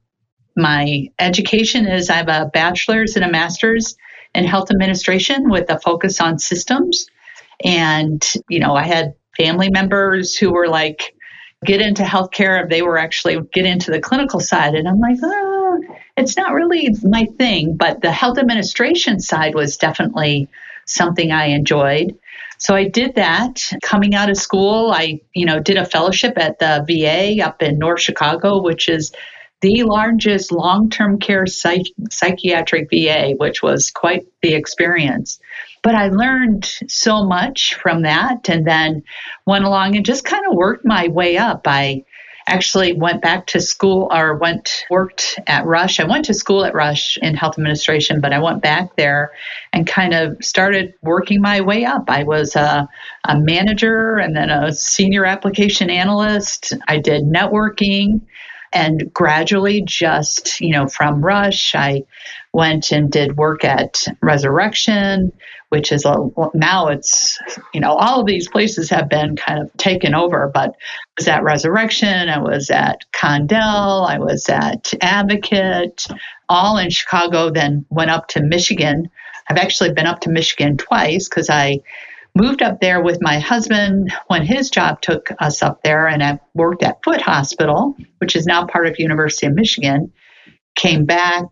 My 0.55 1.09
education 1.19 1.87
is 1.87 2.09
I 2.09 2.15
have 2.15 2.27
a 2.27 2.49
bachelor's 2.53 3.15
and 3.15 3.25
a 3.25 3.31
master's 3.31 3.95
in 4.35 4.45
health 4.45 4.71
administration 4.71 5.49
with 5.49 5.69
a 5.69 5.79
focus 5.79 6.21
on 6.21 6.39
systems. 6.39 7.07
And, 7.63 8.25
you 8.47 8.59
know, 8.59 8.75
I 8.75 8.83
had 8.83 9.15
family 9.37 9.69
members 9.69 10.35
who 10.35 10.51
were 10.51 10.67
like, 10.67 11.15
get 11.65 11.81
into 11.81 12.03
healthcare. 12.03 12.63
If 12.63 12.69
they 12.69 12.81
were 12.81 12.97
actually 12.97 13.37
get 13.53 13.65
into 13.65 13.91
the 13.91 13.99
clinical 13.99 14.39
side. 14.39 14.75
And 14.75 14.87
I'm 14.87 14.99
like, 14.99 15.17
oh, 15.21 15.48
it's 16.19 16.37
not 16.37 16.53
really 16.53 16.89
my 17.03 17.25
thing. 17.37 17.75
But 17.75 18.01
the 18.01 18.11
health 18.11 18.37
administration 18.37 19.19
side 19.19 19.55
was 19.55 19.77
definitely 19.77 20.47
something 20.85 21.31
I 21.31 21.45
enjoyed. 21.47 22.17
So 22.57 22.75
I 22.75 22.87
did 22.87 23.15
that. 23.15 23.61
Coming 23.81 24.15
out 24.15 24.29
of 24.29 24.37
school, 24.37 24.91
I, 24.91 25.21
you 25.33 25.45
know, 25.45 25.59
did 25.59 25.77
a 25.77 25.85
fellowship 25.85 26.37
at 26.37 26.59
the 26.59 26.83
VA 26.87 27.41
up 27.43 27.63
in 27.63 27.79
North 27.79 28.01
Chicago, 28.01 28.61
which 28.61 28.89
is 28.89 29.13
the 29.61 29.83
largest 29.83 30.51
long-term 30.51 31.19
care 31.19 31.45
psych- 31.45 31.93
psychiatric 32.09 32.89
VA, 32.89 33.33
which 33.37 33.61
was 33.61 33.91
quite 33.91 34.25
the 34.41 34.53
experience. 34.53 35.39
But 35.83 35.95
I 35.95 36.09
learned 36.09 36.65
so 36.87 37.25
much 37.25 37.75
from 37.75 38.01
that 38.01 38.49
and 38.49 38.67
then 38.67 39.03
went 39.45 39.65
along 39.65 39.95
and 39.95 40.05
just 40.05 40.25
kind 40.25 40.45
of 40.49 40.55
worked 40.55 40.85
my 40.85 41.07
way 41.07 41.37
up. 41.37 41.61
I 41.65 42.03
actually 42.49 42.93
went 42.93 43.21
back 43.21 43.47
to 43.47 43.61
school 43.61 44.09
or 44.11 44.35
went 44.35 44.85
worked 44.89 45.39
at 45.47 45.65
Rush. 45.65 45.99
I 45.99 46.03
went 46.03 46.25
to 46.25 46.33
school 46.33 46.65
at 46.65 46.73
Rush 46.73 47.17
in 47.21 47.35
health 47.35 47.57
administration, 47.57 48.19
but 48.21 48.33
I 48.33 48.39
went 48.39 48.61
back 48.61 48.95
there 48.95 49.31
and 49.71 49.87
kind 49.87 50.13
of 50.13 50.37
started 50.43 50.93
working 51.01 51.41
my 51.41 51.61
way 51.61 51.85
up. 51.85 52.09
I 52.09 52.23
was 52.23 52.55
a, 52.55 52.89
a 53.25 53.39
manager 53.39 54.17
and 54.17 54.35
then 54.35 54.49
a 54.49 54.73
senior 54.73 55.25
application 55.25 55.89
analyst. 55.89 56.73
I 56.87 56.99
did 56.99 57.23
networking 57.23 58.21
and 58.71 59.11
gradually 59.13 59.81
just 59.81 60.61
you 60.61 60.71
know 60.71 60.87
from 60.87 61.25
rush 61.25 61.73
i 61.73 62.03
went 62.53 62.91
and 62.91 63.11
did 63.11 63.37
work 63.37 63.63
at 63.63 64.05
resurrection 64.21 65.31
which 65.69 65.91
is 65.91 66.05
a 66.05 66.15
now 66.53 66.87
it's 66.87 67.37
you 67.73 67.79
know 67.79 67.93
all 67.93 68.21
of 68.21 68.27
these 68.27 68.49
places 68.49 68.89
have 68.89 69.09
been 69.09 69.35
kind 69.35 69.59
of 69.59 69.71
taken 69.77 70.13
over 70.13 70.49
but 70.53 70.71
I 70.71 71.07
was 71.17 71.27
at 71.27 71.43
resurrection 71.43 72.29
i 72.29 72.39
was 72.39 72.69
at 72.69 73.05
condell 73.11 74.05
i 74.05 74.17
was 74.17 74.49
at 74.49 74.91
advocate 75.01 76.07
all 76.47 76.77
in 76.77 76.89
chicago 76.89 77.49
then 77.49 77.85
went 77.89 78.11
up 78.11 78.27
to 78.29 78.41
michigan 78.41 79.09
i've 79.49 79.57
actually 79.57 79.93
been 79.93 80.07
up 80.07 80.21
to 80.21 80.29
michigan 80.29 80.77
twice 80.77 81.27
because 81.29 81.49
i 81.49 81.79
moved 82.35 82.61
up 82.61 82.79
there 82.79 83.01
with 83.01 83.21
my 83.21 83.39
husband 83.39 84.13
when 84.27 84.45
his 84.45 84.69
job 84.69 85.01
took 85.01 85.29
us 85.39 85.61
up 85.61 85.81
there 85.83 86.07
and 86.07 86.23
I 86.23 86.39
worked 86.53 86.83
at 86.83 87.03
Foote 87.03 87.21
Hospital, 87.21 87.95
which 88.19 88.35
is 88.35 88.45
now 88.45 88.65
part 88.65 88.87
of 88.87 88.99
University 88.99 89.47
of 89.47 89.53
Michigan. 89.53 90.11
Came 90.75 91.05
back, 91.05 91.47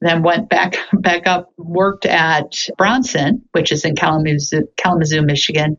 then 0.00 0.22
went 0.22 0.48
back 0.48 0.76
back 0.92 1.26
up, 1.26 1.52
worked 1.56 2.06
at 2.06 2.54
Bronson, 2.76 3.42
which 3.52 3.72
is 3.72 3.84
in 3.84 3.96
Kalamazoo, 3.96 4.68
Kalamazoo, 4.76 5.22
Michigan. 5.22 5.76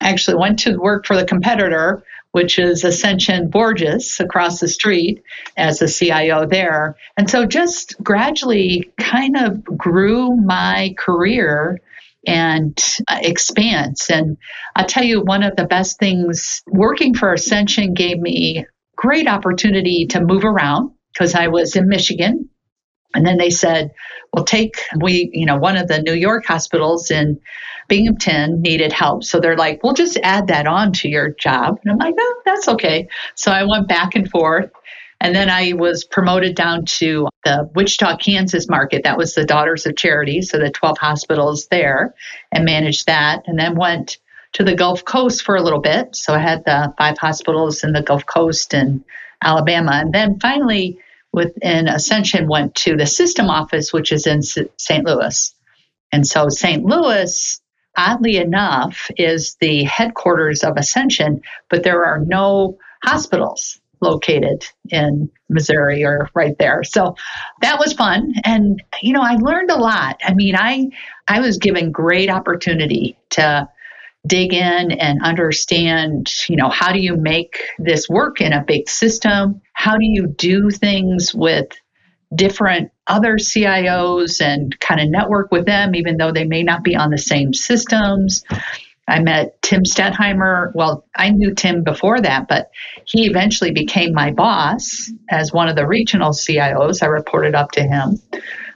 Actually 0.00 0.36
went 0.36 0.60
to 0.60 0.76
work 0.76 1.06
for 1.06 1.16
the 1.16 1.24
competitor, 1.24 2.04
which 2.30 2.58
is 2.58 2.84
Ascension 2.84 3.50
Borgess 3.50 4.20
across 4.20 4.60
the 4.60 4.68
street 4.68 5.22
as 5.56 5.80
the 5.80 5.88
CIO 5.88 6.46
there. 6.46 6.96
And 7.16 7.28
so 7.28 7.46
just 7.46 7.96
gradually 8.02 8.92
kind 8.96 9.36
of 9.36 9.64
grew 9.64 10.36
my 10.36 10.94
career 10.96 11.80
and 12.26 12.78
uh, 13.08 13.18
expanse. 13.22 14.08
And 14.10 14.36
I'll 14.76 14.86
tell 14.86 15.04
you, 15.04 15.22
one 15.22 15.42
of 15.42 15.56
the 15.56 15.66
best 15.66 15.98
things 15.98 16.62
working 16.68 17.14
for 17.14 17.32
Ascension 17.32 17.94
gave 17.94 18.18
me 18.18 18.66
great 18.94 19.26
opportunity 19.26 20.06
to 20.10 20.20
move 20.20 20.44
around 20.44 20.92
because 21.12 21.34
I 21.34 21.48
was 21.48 21.74
in 21.74 21.88
Michigan 21.88 22.48
And 23.14 23.26
then 23.26 23.38
they 23.38 23.50
said, 23.50 23.92
well, 24.32 24.44
take, 24.44 24.76
we, 25.00 25.30
you 25.32 25.46
know, 25.46 25.56
one 25.56 25.76
of 25.76 25.88
the 25.88 26.02
New 26.02 26.12
York 26.12 26.44
hospitals 26.46 27.10
in 27.10 27.40
Binghamton 27.88 28.60
needed 28.60 28.92
help. 28.92 29.24
So 29.24 29.40
they're 29.40 29.56
like, 29.56 29.82
we'll 29.82 29.94
just 29.94 30.18
add 30.22 30.48
that 30.48 30.66
on 30.66 30.92
to 30.94 31.08
your 31.08 31.30
job. 31.30 31.78
And 31.82 31.92
I'm 31.92 31.98
like, 31.98 32.14
no, 32.16 32.34
that's 32.44 32.68
okay. 32.68 33.08
So 33.34 33.50
I 33.50 33.64
went 33.64 33.88
back 33.88 34.14
and 34.14 34.30
forth. 34.30 34.70
And 35.20 35.34
then 35.34 35.50
I 35.50 35.72
was 35.72 36.04
promoted 36.04 36.54
down 36.54 36.84
to 36.84 37.28
the 37.44 37.68
Wichita, 37.74 38.18
Kansas 38.18 38.68
market. 38.68 39.02
That 39.02 39.18
was 39.18 39.34
the 39.34 39.44
Daughters 39.44 39.84
of 39.84 39.96
Charity. 39.96 40.42
So 40.42 40.58
the 40.58 40.70
12 40.70 40.98
hospitals 40.98 41.66
there 41.68 42.14
and 42.52 42.64
managed 42.64 43.06
that. 43.06 43.42
And 43.46 43.58
then 43.58 43.74
went 43.74 44.18
to 44.52 44.62
the 44.62 44.76
Gulf 44.76 45.04
Coast 45.04 45.42
for 45.42 45.56
a 45.56 45.62
little 45.62 45.80
bit. 45.80 46.14
So 46.14 46.34
I 46.34 46.38
had 46.38 46.64
the 46.64 46.94
five 46.96 47.18
hospitals 47.18 47.82
in 47.82 47.92
the 47.92 48.02
Gulf 48.02 48.26
Coast 48.26 48.74
and 48.74 49.02
Alabama. 49.42 49.92
And 49.94 50.12
then 50.12 50.38
finally, 50.38 51.00
within 51.32 51.88
Ascension, 51.88 52.48
went 52.48 52.74
to 52.76 52.96
the 52.96 53.06
system 53.06 53.48
office, 53.48 53.92
which 53.92 54.12
is 54.12 54.26
in 54.26 54.42
St. 54.42 55.04
Louis. 55.04 55.54
And 56.12 56.26
so 56.26 56.48
St. 56.48 56.84
Louis, 56.84 57.60
oddly 57.96 58.36
enough, 58.36 59.10
is 59.16 59.56
the 59.60 59.84
headquarters 59.84 60.64
of 60.64 60.76
Ascension, 60.76 61.42
but 61.68 61.82
there 61.82 62.04
are 62.04 62.18
no 62.18 62.78
hospitals 63.02 63.80
located 64.00 64.64
in 64.90 65.30
Missouri 65.48 66.04
or 66.04 66.30
right 66.34 66.56
there. 66.58 66.84
So 66.84 67.16
that 67.62 67.78
was 67.78 67.92
fun 67.92 68.34
and 68.44 68.82
you 69.02 69.12
know 69.12 69.22
I 69.22 69.34
learned 69.36 69.70
a 69.70 69.76
lot. 69.76 70.20
I 70.24 70.34
mean 70.34 70.54
I 70.56 70.90
I 71.26 71.40
was 71.40 71.58
given 71.58 71.90
great 71.90 72.30
opportunity 72.30 73.16
to 73.30 73.68
dig 74.26 74.52
in 74.52 74.92
and 74.92 75.22
understand, 75.22 76.30
you 76.48 76.56
know, 76.56 76.68
how 76.68 76.92
do 76.92 77.00
you 77.00 77.16
make 77.16 77.62
this 77.78 78.08
work 78.08 78.40
in 78.40 78.52
a 78.52 78.64
big 78.66 78.88
system? 78.88 79.60
How 79.72 79.96
do 79.96 80.04
you 80.04 80.26
do 80.26 80.70
things 80.70 81.34
with 81.34 81.68
different 82.34 82.90
other 83.06 83.36
CIOs 83.36 84.42
and 84.42 84.78
kind 84.80 85.00
of 85.00 85.08
network 85.08 85.50
with 85.50 85.66
them, 85.66 85.94
even 85.94 86.16
though 86.16 86.32
they 86.32 86.44
may 86.44 86.62
not 86.62 86.82
be 86.84 86.96
on 86.96 87.10
the 87.10 87.18
same 87.18 87.54
systems? 87.54 88.44
I 89.08 89.20
met 89.20 89.60
Tim 89.62 89.84
Stettheimer. 89.84 90.72
Well, 90.74 91.06
I 91.16 91.30
knew 91.30 91.54
Tim 91.54 91.82
before 91.82 92.20
that, 92.20 92.46
but 92.46 92.70
he 93.06 93.26
eventually 93.26 93.70
became 93.70 94.12
my 94.12 94.32
boss 94.32 95.10
as 95.30 95.52
one 95.52 95.68
of 95.68 95.76
the 95.76 95.86
regional 95.86 96.32
CIOs. 96.32 97.02
I 97.02 97.06
reported 97.06 97.54
up 97.54 97.70
to 97.72 97.82
him. 97.82 98.20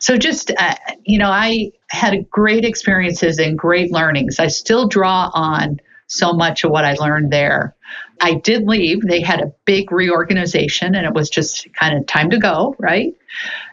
So 0.03 0.17
just, 0.17 0.51
uh, 0.59 0.75
you 1.05 1.17
know, 1.17 1.31
I 1.31 1.71
had 1.89 2.29
great 2.29 2.65
experiences 2.65 3.39
and 3.39 3.57
great 3.57 3.93
learnings. 3.93 4.41
I 4.41 4.49
still 4.49 4.89
draw 4.89 5.31
on 5.33 5.79
so 6.09 6.33
much 6.33 6.65
of 6.65 6.73
what 6.73 6.85
I 6.85 6.95
learned 6.95 7.33
there. 7.33 7.77
I 8.21 8.35
did 8.35 8.67
leave. 8.67 9.03
They 9.03 9.21
had 9.21 9.41
a 9.41 9.53
big 9.65 9.93
reorganization 9.93 10.97
and 10.97 11.07
it 11.07 11.15
was 11.15 11.31
just 11.31 11.73
kind 11.75 11.97
of 11.97 12.05
time 12.09 12.31
to 12.31 12.39
go, 12.39 12.75
right? 12.81 13.15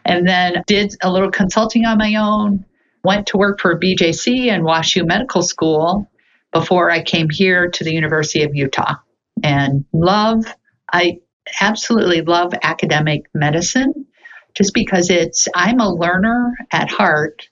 And 0.04 0.28
then 0.28 0.62
did 0.68 0.94
a 1.02 1.10
little 1.10 1.32
consulting 1.32 1.84
on 1.84 1.98
my 1.98 2.14
own, 2.14 2.64
went 3.02 3.26
to 3.28 3.36
work 3.36 3.58
for 3.58 3.76
BJC 3.76 4.52
and 4.52 4.62
WashU 4.62 5.04
Medical 5.04 5.42
School 5.42 6.08
before 6.52 6.92
I 6.92 7.02
came 7.02 7.28
here 7.28 7.68
to 7.72 7.82
the 7.82 7.92
University 7.92 8.44
of 8.44 8.54
Utah 8.54 8.94
and 9.42 9.84
love, 9.92 10.44
I 10.92 11.18
absolutely 11.60 12.22
love 12.22 12.54
academic 12.62 13.24
medicine 13.34 14.06
just 14.54 14.74
because 14.74 15.10
it's, 15.10 15.48
I'm 15.54 15.80
a 15.80 15.92
learner 15.92 16.52
at 16.72 16.90
heart 16.90 17.48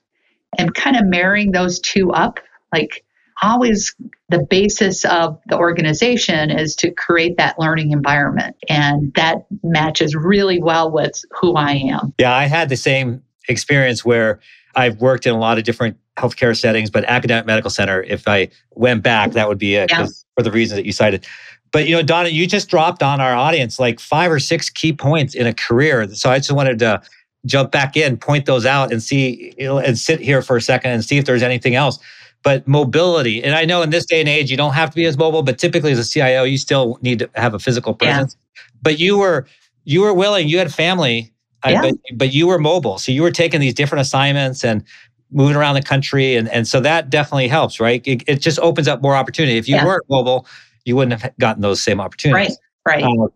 and 0.57 0.73
kind 0.73 0.95
of 0.95 1.05
marrying 1.05 1.51
those 1.51 1.79
two 1.79 2.11
up. 2.11 2.39
Like, 2.73 3.03
always 3.41 3.95
the 4.27 4.45
basis 4.49 5.05
of 5.05 5.39
the 5.47 5.57
organization 5.57 6.51
is 6.51 6.75
to 6.75 6.91
create 6.91 7.37
that 7.37 7.57
learning 7.57 7.91
environment. 7.91 8.55
And 8.67 9.13
that 9.15 9.45
matches 9.63 10.13
really 10.15 10.61
well 10.61 10.91
with 10.91 11.21
who 11.39 11.55
I 11.55 11.71
am. 11.71 12.13
Yeah, 12.19 12.35
I 12.35 12.45
had 12.45 12.69
the 12.69 12.75
same 12.75 13.23
experience 13.47 14.03
where 14.03 14.39
I've 14.75 14.99
worked 15.01 15.25
in 15.25 15.33
a 15.33 15.39
lot 15.39 15.57
of 15.57 15.63
different 15.63 15.97
healthcare 16.17 16.55
settings, 16.55 16.89
but 16.89 17.05
academic 17.05 17.45
medical 17.45 17.69
center, 17.71 18.03
if 18.03 18.27
I 18.27 18.49
went 18.71 19.03
back, 19.03 19.31
that 19.31 19.47
would 19.47 19.57
be 19.57 19.75
it 19.75 19.89
yeah. 19.89 20.05
for 20.35 20.43
the 20.43 20.51
reasons 20.51 20.77
that 20.77 20.85
you 20.85 20.91
cited. 20.91 21.25
But 21.71 21.87
you 21.87 21.95
know, 21.95 22.01
Donna, 22.01 22.29
you 22.29 22.47
just 22.47 22.69
dropped 22.69 23.03
on 23.03 23.21
our 23.21 23.35
audience 23.35 23.79
like 23.79 23.99
five 23.99 24.31
or 24.31 24.39
six 24.39 24.69
key 24.69 24.93
points 24.93 25.35
in 25.35 25.47
a 25.47 25.53
career. 25.53 26.07
So 26.13 26.29
I 26.29 26.37
just 26.37 26.51
wanted 26.51 26.79
to 26.79 27.01
jump 27.45 27.71
back 27.71 27.95
in, 27.95 28.17
point 28.17 28.45
those 28.45 28.65
out, 28.65 28.91
and 28.91 29.01
see 29.01 29.53
you 29.57 29.65
know, 29.65 29.77
and 29.77 29.97
sit 29.97 30.19
here 30.19 30.41
for 30.41 30.57
a 30.57 30.61
second 30.61 30.91
and 30.91 31.05
see 31.05 31.17
if 31.17 31.25
there's 31.25 31.43
anything 31.43 31.75
else. 31.75 31.99
But 32.41 32.67
mobility, 32.67 33.43
and 33.43 33.53
I 33.53 33.65
know 33.65 33.81
in 33.81 33.89
this 33.89 34.05
day 34.05 34.19
and 34.19 34.29
age 34.29 34.49
you 34.49 34.57
don't 34.57 34.73
have 34.73 34.89
to 34.91 34.95
be 34.95 35.05
as 35.05 35.17
mobile, 35.17 35.43
but 35.43 35.57
typically 35.57 35.91
as 35.91 35.99
a 35.99 36.09
CIO, 36.09 36.43
you 36.43 36.57
still 36.57 36.97
need 37.01 37.19
to 37.19 37.29
have 37.35 37.53
a 37.53 37.59
physical 37.59 37.93
presence. 37.93 38.37
Yeah. 38.39 38.61
But 38.81 38.99
you 38.99 39.17
were 39.17 39.45
you 39.83 40.01
were 40.01 40.13
willing, 40.13 40.47
you 40.47 40.57
had 40.57 40.73
family, 40.73 41.33
yeah. 41.67 41.81
But, 41.81 41.95
but 42.13 42.33
you 42.33 42.47
were 42.47 42.57
mobile, 42.57 42.97
so 42.97 43.11
you 43.11 43.21
were 43.21 43.31
taking 43.31 43.59
these 43.59 43.73
different 43.73 44.01
assignments 44.01 44.63
and 44.63 44.83
moving 45.31 45.55
around 45.55 45.75
the 45.75 45.81
country, 45.81 46.35
and 46.35 46.47
and 46.49 46.67
so 46.67 46.79
that 46.79 47.09
definitely 47.09 47.47
helps, 47.47 47.79
right? 47.79 48.01
It, 48.05 48.23
it 48.27 48.35
just 48.37 48.59
opens 48.59 48.87
up 48.87 49.01
more 49.01 49.15
opportunity. 49.15 49.57
If 49.57 49.67
you 49.67 49.75
yeah. 49.75 49.85
weren't 49.85 50.03
mobile, 50.09 50.47
you 50.89 50.95
wouldn't 50.95 51.21
have 51.21 51.37
gotten 51.37 51.61
those 51.61 51.81
same 51.81 52.01
opportunities. 52.01 52.57
Right. 52.85 53.03
Right. 53.03 53.03
Um, 53.03 53.29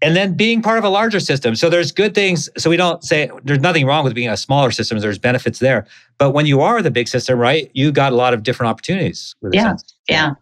and 0.00 0.16
then 0.16 0.34
being 0.34 0.62
part 0.62 0.78
of 0.78 0.84
a 0.84 0.88
larger 0.88 1.20
system. 1.20 1.56
So 1.56 1.68
there's 1.68 1.90
good 1.92 2.14
things. 2.14 2.48
So 2.56 2.70
we 2.70 2.76
don't 2.76 3.02
say 3.02 3.30
there's 3.44 3.60
nothing 3.60 3.84
wrong 3.84 4.04
with 4.04 4.14
being 4.14 4.28
a 4.28 4.36
smaller 4.36 4.70
system. 4.70 4.98
There's 4.98 5.18
benefits 5.18 5.58
there. 5.58 5.86
But 6.18 6.30
when 6.30 6.46
you 6.46 6.60
are 6.60 6.82
the 6.82 6.90
big 6.90 7.08
system, 7.08 7.38
right, 7.38 7.70
you 7.74 7.90
got 7.92 8.12
a 8.12 8.16
lot 8.16 8.32
of 8.32 8.42
different 8.42 8.70
opportunities. 8.70 9.34
Yeah, 9.52 9.74
yeah. 10.08 10.34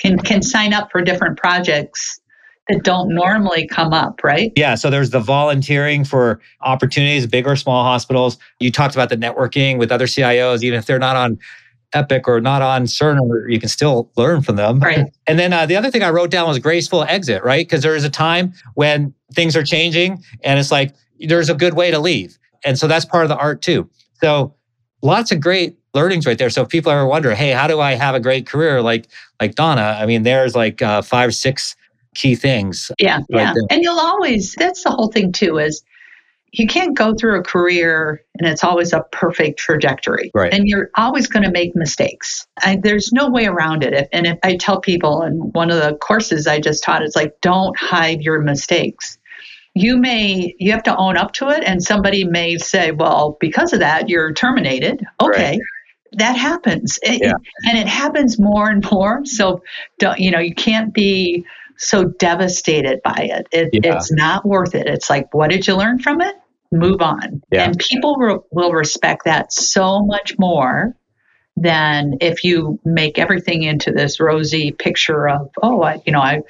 Can 0.00 0.18
can 0.18 0.42
sign 0.42 0.72
up 0.72 0.90
for 0.90 1.00
different 1.00 1.38
projects 1.38 2.20
that 2.68 2.82
don't 2.82 3.14
normally 3.14 3.68
come 3.68 3.92
up, 3.92 4.24
right? 4.24 4.52
Yeah. 4.56 4.74
So 4.74 4.90
there's 4.90 5.10
the 5.10 5.20
volunteering 5.20 6.04
for 6.04 6.40
opportunities, 6.62 7.26
big 7.26 7.46
or 7.46 7.56
small 7.56 7.84
hospitals. 7.84 8.38
You 8.58 8.72
talked 8.72 8.94
about 8.94 9.10
the 9.10 9.16
networking 9.16 9.78
with 9.78 9.92
other 9.92 10.06
CIOs, 10.06 10.62
even 10.64 10.78
if 10.78 10.86
they're 10.86 10.98
not 10.98 11.16
on 11.16 11.38
Epic 11.92 12.26
or 12.26 12.40
not 12.40 12.62
on 12.62 12.84
Cerner, 12.84 13.50
you 13.50 13.60
can 13.60 13.68
still 13.68 14.10
learn 14.16 14.42
from 14.42 14.56
them. 14.56 14.80
Right. 14.80 15.06
And 15.26 15.38
then 15.38 15.52
uh, 15.52 15.66
the 15.66 15.76
other 15.76 15.90
thing 15.90 16.02
I 16.02 16.10
wrote 16.10 16.30
down 16.30 16.48
was 16.48 16.58
graceful 16.58 17.04
exit, 17.04 17.44
right? 17.44 17.66
Because 17.66 17.82
there 17.82 17.94
is 17.94 18.04
a 18.04 18.10
time 18.10 18.52
when 18.74 19.14
things 19.32 19.56
are 19.56 19.62
changing 19.62 20.22
and 20.42 20.58
it's 20.58 20.72
like 20.72 20.94
there's 21.20 21.48
a 21.48 21.54
good 21.54 21.74
way 21.74 21.90
to 21.90 21.98
leave. 21.98 22.38
And 22.64 22.78
so 22.78 22.86
that's 22.86 23.04
part 23.04 23.24
of 23.24 23.28
the 23.28 23.36
art 23.36 23.62
too. 23.62 23.88
So 24.20 24.54
lots 25.02 25.30
of 25.30 25.40
great 25.40 25.76
learnings 25.92 26.26
right 26.26 26.38
there. 26.38 26.50
So 26.50 26.62
if 26.62 26.68
people 26.68 26.90
ever 26.90 27.06
wonder, 27.06 27.34
hey, 27.34 27.50
how 27.50 27.66
do 27.66 27.80
I 27.80 27.92
have 27.92 28.14
a 28.14 28.20
great 28.20 28.46
career 28.46 28.82
like 28.82 29.06
like 29.40 29.54
Donna? 29.54 29.96
I 30.00 30.06
mean, 30.06 30.22
there's 30.22 30.54
like 30.54 30.82
uh, 30.82 31.02
five, 31.02 31.34
six 31.34 31.76
key 32.14 32.34
things. 32.34 32.90
Yeah, 32.98 33.16
right 33.16 33.26
yeah. 33.30 33.52
There. 33.54 33.62
And 33.70 33.82
you'll 33.82 34.00
always 34.00 34.54
that's 34.58 34.82
the 34.82 34.90
whole 34.90 35.08
thing 35.08 35.32
too 35.32 35.58
is 35.58 35.82
you 36.56 36.68
can't 36.68 36.96
go 36.96 37.14
through 37.14 37.40
a 37.40 37.42
career 37.42 38.22
and 38.38 38.48
it's 38.48 38.62
always 38.62 38.92
a 38.92 39.02
perfect 39.10 39.58
trajectory. 39.58 40.30
Right. 40.34 40.54
And 40.54 40.68
you're 40.68 40.88
always 40.96 41.26
going 41.26 41.42
to 41.42 41.50
make 41.50 41.74
mistakes. 41.74 42.46
I, 42.62 42.78
there's 42.80 43.12
no 43.12 43.28
way 43.28 43.46
around 43.46 43.82
it. 43.82 43.92
If, 43.92 44.08
and 44.12 44.24
if 44.24 44.38
I 44.44 44.56
tell 44.56 44.80
people 44.80 45.22
in 45.22 45.34
one 45.52 45.70
of 45.70 45.82
the 45.82 45.96
courses 45.96 46.46
I 46.46 46.60
just 46.60 46.84
taught, 46.84 47.02
it's 47.02 47.16
like, 47.16 47.40
don't 47.40 47.76
hide 47.76 48.22
your 48.22 48.40
mistakes. 48.40 49.18
You 49.74 49.96
may, 49.96 50.54
you 50.60 50.70
have 50.70 50.84
to 50.84 50.96
own 50.96 51.16
up 51.16 51.32
to 51.34 51.48
it. 51.48 51.64
And 51.66 51.82
somebody 51.82 52.22
may 52.22 52.56
say, 52.58 52.92
well, 52.92 53.36
because 53.40 53.72
of 53.72 53.80
that, 53.80 54.08
you're 54.08 54.32
terminated. 54.32 55.04
Okay. 55.20 55.58
Right. 55.58 55.60
That 56.12 56.36
happens. 56.36 57.00
It, 57.02 57.20
yeah. 57.20 57.32
And 57.64 57.76
it 57.76 57.88
happens 57.88 58.38
more 58.38 58.70
and 58.70 58.88
more. 58.92 59.22
So 59.24 59.64
don't, 59.98 60.20
you 60.20 60.30
know, 60.30 60.38
you 60.38 60.54
can't 60.54 60.94
be 60.94 61.44
so 61.78 62.04
devastated 62.04 63.00
by 63.02 63.28
it. 63.32 63.48
it 63.50 63.70
yeah. 63.72 63.96
It's 63.96 64.12
not 64.12 64.46
worth 64.46 64.76
it. 64.76 64.86
It's 64.86 65.10
like, 65.10 65.34
what 65.34 65.50
did 65.50 65.66
you 65.66 65.74
learn 65.74 65.98
from 65.98 66.20
it? 66.20 66.36
Move 66.78 67.00
on. 67.00 67.42
Yeah. 67.52 67.64
And 67.64 67.78
people 67.78 68.16
re- 68.16 68.38
will 68.50 68.72
respect 68.72 69.24
that 69.24 69.52
so 69.52 70.02
much 70.04 70.34
more 70.38 70.96
than 71.56 72.14
if 72.20 72.42
you 72.42 72.80
make 72.84 73.18
everything 73.18 73.62
into 73.62 73.92
this 73.92 74.18
rosy 74.18 74.72
picture 74.72 75.28
of, 75.28 75.50
oh, 75.62 75.82
I, 75.82 76.02
you 76.04 76.12
know, 76.12 76.20
I, 76.20 76.42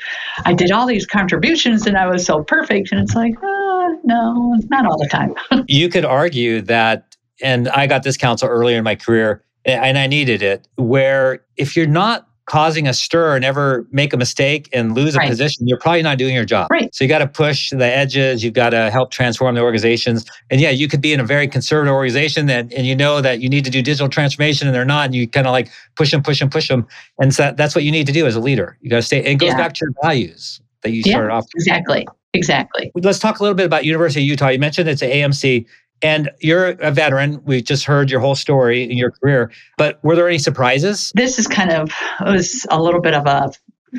I 0.47 0.55
did 0.55 0.71
all 0.71 0.87
these 0.87 1.05
contributions 1.05 1.87
and 1.87 1.97
I 1.97 2.07
was 2.07 2.25
so 2.25 2.43
perfect. 2.43 2.91
And 2.91 3.01
it's 3.03 3.15
like, 3.15 3.35
oh, 3.43 4.01
no, 4.05 4.57
not 4.71 4.87
all 4.87 4.99
the 4.99 5.09
time. 5.09 5.35
you 5.69 5.89
could 5.89 6.07
argue 6.07 6.63
that, 6.63 7.17
and 7.43 7.69
I 7.69 7.87
got 7.87 8.03
this 8.03 8.17
counsel 8.17 8.49
earlier 8.49 8.79
in 8.79 8.85
my 8.85 8.95
career 8.95 9.45
and 9.67 9.99
I 9.99 10.07
needed 10.07 10.43
it, 10.43 10.69
where 10.77 11.45
if 11.57 11.77
you're 11.77 11.87
not 11.87 12.29
causing 12.47 12.87
a 12.87 12.93
stir 12.93 13.37
and 13.37 13.45
ever 13.45 13.87
make 13.91 14.13
a 14.13 14.17
mistake 14.17 14.69
and 14.73 14.95
lose 14.95 15.15
a 15.15 15.21
position, 15.21 15.67
you're 15.67 15.79
probably 15.79 16.03
not 16.03 16.19
doing 16.19 16.35
your 16.35 16.45
job. 16.45 16.71
Right. 16.71 16.95
So 16.95 17.05
you 17.05 17.09
got 17.09 17.19
to 17.19 17.27
push 17.27 17.71
the 17.71 17.87
edges. 17.87 18.45
You've 18.45 18.55
got 18.55 18.71
to 18.71 18.91
help 18.91 19.11
transform 19.11 19.55
the 19.55 19.63
organizations. 19.63 20.27
And 20.51 20.61
yeah, 20.61 20.71
you 20.71 20.87
could 20.87 21.01
be 21.01 21.13
in 21.13 21.21
a 21.21 21.25
very 21.25 21.49
conservative 21.49 21.95
organization 21.95 22.47
that, 22.47 22.73
and 22.73 22.87
you 22.87 22.95
know 22.95 23.21
that 23.21 23.41
you 23.41 23.49
need 23.49 23.65
to 23.65 23.71
do 23.71 23.83
digital 23.83 24.09
transformation 24.09 24.69
and 24.69 24.75
they're 24.75 24.85
not, 24.85 25.07
and 25.07 25.15
you 25.15 25.27
kind 25.27 25.47
of 25.47 25.53
like 25.53 25.71
push 25.97 26.11
them, 26.11 26.23
push 26.23 26.41
them, 26.41 26.51
push 26.51 26.69
them. 26.69 26.87
And 27.19 27.35
so 27.35 27.53
that's 27.57 27.75
what 27.75 27.85
you 27.85 27.91
need 27.91 28.07
to 28.07 28.13
do 28.13 28.27
as 28.27 28.37
a 28.37 28.41
leader. 28.41 28.77
You 28.83 28.91
got 28.91 28.97
to 28.97 29.03
stay, 29.03 29.25
it 29.25 29.37
goes 29.37 29.49
yeah. 29.49 29.57
back 29.57 29.73
to 29.75 29.87
your 29.87 29.93
values 30.03 30.61
that 30.83 30.91
you 30.91 31.03
yeah, 31.05 31.13
started 31.13 31.33
off. 31.33 31.47
Exactly. 31.55 32.07
Exactly. 32.35 32.91
Let's 32.97 33.21
talk 33.21 33.39
a 33.39 33.43
little 33.43 33.55
bit 33.55 33.65
about 33.65 33.85
University 33.85 34.21
of 34.21 34.27
Utah. 34.27 34.49
You 34.49 34.59
mentioned 34.59 34.89
it's 34.89 35.03
an 35.03 35.11
AMC. 35.11 35.67
And 36.05 36.31
you're 36.41 36.69
a 36.69 36.91
veteran. 36.91 37.43
We 37.45 37.63
just 37.63 37.85
heard 37.87 38.11
your 38.11 38.21
whole 38.21 38.35
story 38.35 38.83
in 38.83 38.99
your 38.99 39.11
career. 39.11 39.51
But 39.79 40.05
were 40.05 40.15
there 40.15 40.29
any 40.29 40.39
surprises? 40.39 41.11
This 41.15 41.39
is 41.39 41.47
kind 41.47 41.71
of 41.71 41.91
it 42.21 42.31
was 42.31 42.67
a 42.71 42.81
little 42.81 43.01
bit 43.01 43.15
of 43.15 43.27
a 43.27 43.51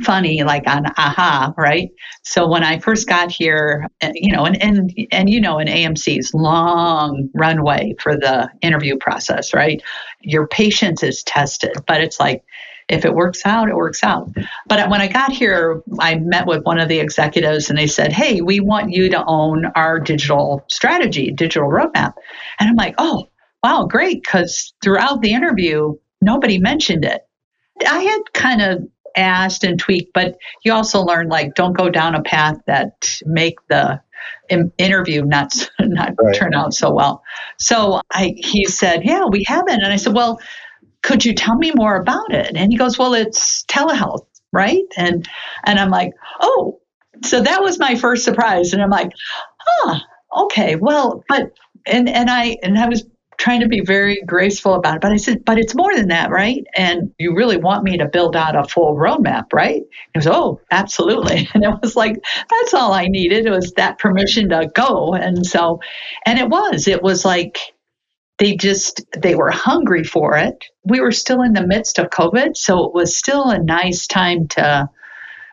funny 0.03 0.43
like 0.43 0.67
on 0.67 0.85
aha 0.97 1.53
right 1.57 1.89
so 2.21 2.45
when 2.45 2.63
i 2.63 2.77
first 2.79 3.07
got 3.07 3.31
here 3.31 3.87
eh, 4.01 4.11
you 4.13 4.29
know 4.29 4.45
and 4.45 4.61
and 4.61 4.93
and 5.11 5.29
you 5.29 5.39
know 5.39 5.57
in 5.57 5.69
amc's 5.69 6.33
long 6.33 7.29
runway 7.33 7.95
for 8.01 8.15
the 8.17 8.49
interview 8.61 8.97
process 8.97 9.53
right 9.53 9.81
your 10.21 10.47
patience 10.47 11.01
is 11.01 11.23
tested 11.23 11.71
but 11.87 12.01
it's 12.01 12.19
like 12.19 12.43
if 12.87 13.05
it 13.05 13.13
works 13.13 13.41
out, 13.45 13.69
it 13.69 13.75
works 13.75 14.03
out. 14.03 14.29
But 14.67 14.89
when 14.89 15.01
I 15.01 15.07
got 15.07 15.31
here, 15.31 15.81
I 15.99 16.15
met 16.15 16.45
with 16.45 16.63
one 16.63 16.79
of 16.79 16.87
the 16.87 16.99
executives 16.99 17.69
and 17.69 17.79
they 17.79 17.87
said, 17.87 18.11
Hey, 18.11 18.41
we 18.41 18.59
want 18.59 18.91
you 18.91 19.09
to 19.09 19.23
own 19.25 19.65
our 19.75 19.99
digital 19.99 20.63
strategy, 20.69 21.31
digital 21.31 21.69
roadmap. 21.69 22.13
And 22.59 22.69
I'm 22.69 22.75
like, 22.75 22.95
Oh, 22.97 23.29
wow, 23.63 23.87
great. 23.89 24.21
Because 24.21 24.73
throughout 24.83 25.21
the 25.21 25.33
interview, 25.33 25.95
nobody 26.21 26.59
mentioned 26.59 27.05
it. 27.05 27.27
I 27.87 27.99
had 27.99 28.33
kind 28.33 28.61
of 28.61 28.83
asked 29.17 29.63
and 29.63 29.79
tweaked, 29.79 30.13
but 30.13 30.37
you 30.63 30.73
also 30.73 31.01
learn 31.01 31.27
like 31.29 31.55
don't 31.55 31.73
go 31.73 31.89
down 31.89 32.15
a 32.15 32.21
path 32.21 32.57
that 32.67 33.09
make 33.25 33.55
the 33.67 33.99
interview 34.77 35.23
not 35.23 35.53
not 35.79 36.13
right. 36.19 36.35
turn 36.35 36.53
out 36.53 36.73
so 36.73 36.93
well. 36.93 37.23
So 37.57 38.01
I 38.11 38.35
he 38.37 38.65
said, 38.65 39.03
"Yeah, 39.03 39.25
we 39.25 39.43
haven't." 39.47 39.83
And 39.83 39.91
I 39.91 39.95
said, 39.95 40.13
"Well, 40.13 40.39
could 41.05 41.23
you 41.23 41.33
tell 41.33 41.55
me 41.55 41.71
more 41.75 41.95
about 41.95 42.33
it?" 42.33 42.55
And 42.55 42.71
he 42.71 42.77
goes, 42.77 42.97
"Well, 42.97 43.13
it's 43.13 43.63
telehealth, 43.65 44.25
right?" 44.51 44.83
And 44.97 45.27
and 45.65 45.79
I'm 45.79 45.91
like, 45.91 46.11
"Oh." 46.41 46.79
So 47.23 47.41
that 47.41 47.61
was 47.63 47.79
my 47.79 47.95
first 47.95 48.25
surprise 48.25 48.73
and 48.73 48.81
I'm 48.81 48.89
like, 48.89 49.11
"Huh, 49.59 49.99
okay. 50.43 50.75
Well, 50.75 51.23
but 51.29 51.51
and 51.85 52.09
and 52.09 52.29
I 52.29 52.57
and 52.63 52.77
I 52.77 52.89
was 52.89 53.05
trying 53.37 53.59
to 53.61 53.67
be 53.67 53.81
very 53.81 54.21
graceful 54.25 54.73
about 54.75 54.95
it. 54.95 55.01
But 55.01 55.11
I 55.11 55.17
said, 55.17 55.43
but 55.45 55.57
it's 55.57 55.75
more 55.75 55.93
than 55.95 56.07
that, 56.07 56.29
right? 56.29 56.63
And 56.75 57.11
you 57.19 57.35
really 57.35 57.57
want 57.57 57.83
me 57.83 57.97
to 57.97 58.05
build 58.07 58.35
out 58.35 58.55
a 58.55 58.63
full 58.63 58.95
roadmap, 58.95 59.51
right? 59.53 59.81
He 60.13 60.19
goes, 60.19 60.27
oh, 60.27 60.61
absolutely. 60.71 61.47
And 61.53 61.63
it 61.63 61.75
was 61.81 61.95
like, 61.95 62.15
that's 62.49 62.73
all 62.73 62.93
I 62.93 63.07
needed. 63.07 63.45
It 63.45 63.51
was 63.51 63.73
that 63.73 63.99
permission 63.99 64.49
to 64.49 64.69
go. 64.73 65.13
And 65.13 65.45
so, 65.45 65.79
and 66.25 66.39
it 66.39 66.49
was, 66.49 66.87
it 66.87 67.01
was 67.01 67.25
like, 67.25 67.59
they 68.37 68.55
just 68.55 69.01
they 69.17 69.35
were 69.35 69.51
hungry 69.51 70.03
for 70.03 70.37
it 70.37 70.65
we 70.83 70.99
were 70.99 71.11
still 71.11 71.41
in 71.41 71.53
the 71.53 71.65
midst 71.65 71.99
of 71.99 72.09
covid 72.09 72.55
so 72.55 72.85
it 72.85 72.93
was 72.93 73.17
still 73.17 73.49
a 73.49 73.59
nice 73.59 74.07
time 74.07 74.47
to 74.47 74.89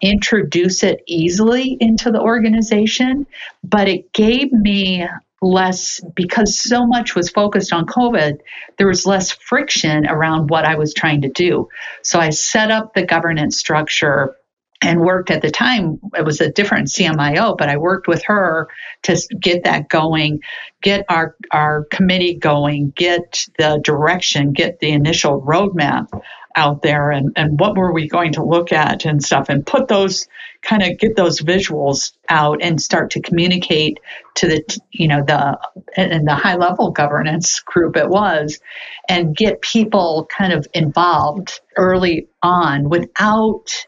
introduce 0.02 0.82
it 0.82 1.00
easily 1.06 1.76
into 1.80 2.10
the 2.10 2.20
organization 2.20 3.26
but 3.62 3.88
it 3.88 4.12
gave 4.12 4.52
me 4.52 5.06
less 5.42 6.00
because 6.14 6.58
so 6.58 6.86
much 6.86 7.14
was 7.14 7.28
focused 7.28 7.72
on 7.72 7.84
COVID, 7.84 8.38
there 8.78 8.86
was 8.86 9.06
less 9.06 9.32
friction 9.32 10.06
around 10.06 10.48
what 10.48 10.64
I 10.64 10.76
was 10.76 10.94
trying 10.94 11.22
to 11.22 11.28
do. 11.28 11.68
So 12.02 12.18
I 12.20 12.30
set 12.30 12.70
up 12.70 12.94
the 12.94 13.04
governance 13.04 13.58
structure 13.58 14.36
and 14.82 15.00
worked 15.00 15.30
at 15.30 15.42
the 15.42 15.50
time 15.50 15.98
it 16.14 16.24
was 16.24 16.40
a 16.40 16.50
different 16.50 16.88
CMIO 16.88 17.56
but 17.56 17.68
I 17.68 17.76
worked 17.76 18.08
with 18.08 18.24
her 18.24 18.68
to 19.02 19.16
get 19.40 19.64
that 19.64 19.88
going 19.88 20.40
get 20.82 21.04
our 21.08 21.36
our 21.50 21.84
committee 21.84 22.34
going 22.34 22.92
get 22.96 23.46
the 23.58 23.80
direction 23.82 24.52
get 24.52 24.80
the 24.80 24.90
initial 24.90 25.40
roadmap 25.40 26.08
out 26.56 26.82
there 26.82 27.10
and, 27.10 27.32
and 27.36 27.58
what 27.58 27.76
were 27.76 27.92
we 27.92 28.08
going 28.08 28.32
to 28.32 28.44
look 28.44 28.72
at 28.72 29.04
and 29.04 29.22
stuff 29.22 29.48
and 29.48 29.64
put 29.64 29.88
those 29.88 30.28
kind 30.62 30.82
of 30.82 30.98
get 30.98 31.16
those 31.16 31.40
visuals 31.40 32.12
out 32.28 32.62
and 32.62 32.80
start 32.80 33.10
to 33.10 33.20
communicate 33.20 33.98
to 34.34 34.46
the 34.46 34.80
you 34.90 35.08
know 35.08 35.22
the 35.26 35.58
and 35.96 36.26
the 36.26 36.34
high 36.34 36.56
level 36.56 36.90
governance 36.90 37.60
group 37.60 37.96
it 37.96 38.08
was 38.08 38.60
and 39.08 39.36
get 39.36 39.60
people 39.60 40.28
kind 40.36 40.52
of 40.52 40.66
involved 40.74 41.60
early 41.76 42.28
on 42.42 42.88
without 42.88 43.86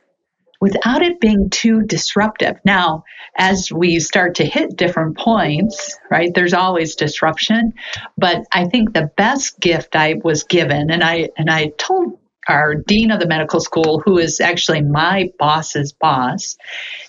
without 0.65 1.03
it 1.03 1.21
being 1.21 1.51
too 1.51 1.83
disruptive. 1.83 2.57
Now, 2.65 3.05
as 3.37 3.71
we 3.71 4.01
start 4.01 4.37
to 4.37 4.47
hit 4.47 4.79
different 4.79 5.19
points, 5.19 5.99
right, 6.11 6.33
there's 6.35 6.55
always 6.55 6.95
disruption, 6.95 7.75
but 8.17 8.47
I 8.51 8.65
think 8.65 8.95
the 8.95 9.11
best 9.15 9.61
gift 9.61 9.95
I 9.95 10.15
was 10.25 10.45
given 10.45 10.91
and 10.91 11.05
I 11.05 11.29
and 11.37 11.51
I 11.51 11.67
told 11.77 12.19
our 12.49 12.75
dean 12.75 13.11
of 13.11 13.21
the 13.21 13.27
medical 13.27 13.61
school, 13.61 14.01
who 14.07 14.17
is 14.17 14.41
actually 14.41 14.81
my 14.81 15.31
boss's 15.39 15.93
boss, 15.93 16.57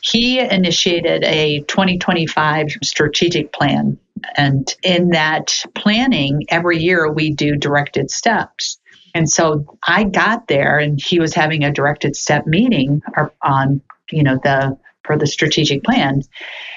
he 0.02 0.40
initiated 0.40 1.24
a 1.24 1.62
2025 1.62 2.68
strategic 2.84 3.54
plan. 3.54 3.98
And 4.36 4.68
in 4.84 5.12
that 5.12 5.63
planning, 5.76 6.44
every 6.50 6.80
year 6.80 7.10
we 7.10 7.32
do 7.32 7.56
directed 7.56 8.12
steps. 8.12 8.80
And 9.15 9.30
so 9.30 9.78
I 9.88 10.04
got 10.04 10.49
there 10.49 10.78
and 10.78 10.99
he 11.01 11.19
was 11.19 11.34
having 11.34 11.63
a 11.63 11.71
directed 11.71 12.15
step 12.17 12.45
meeting 12.45 13.01
on, 13.41 13.82
you 14.12 14.23
know, 14.23 14.38
the 14.43 14.78
for 15.06 15.17
the 15.17 15.25
strategic 15.25 15.84
plan. 15.84 16.21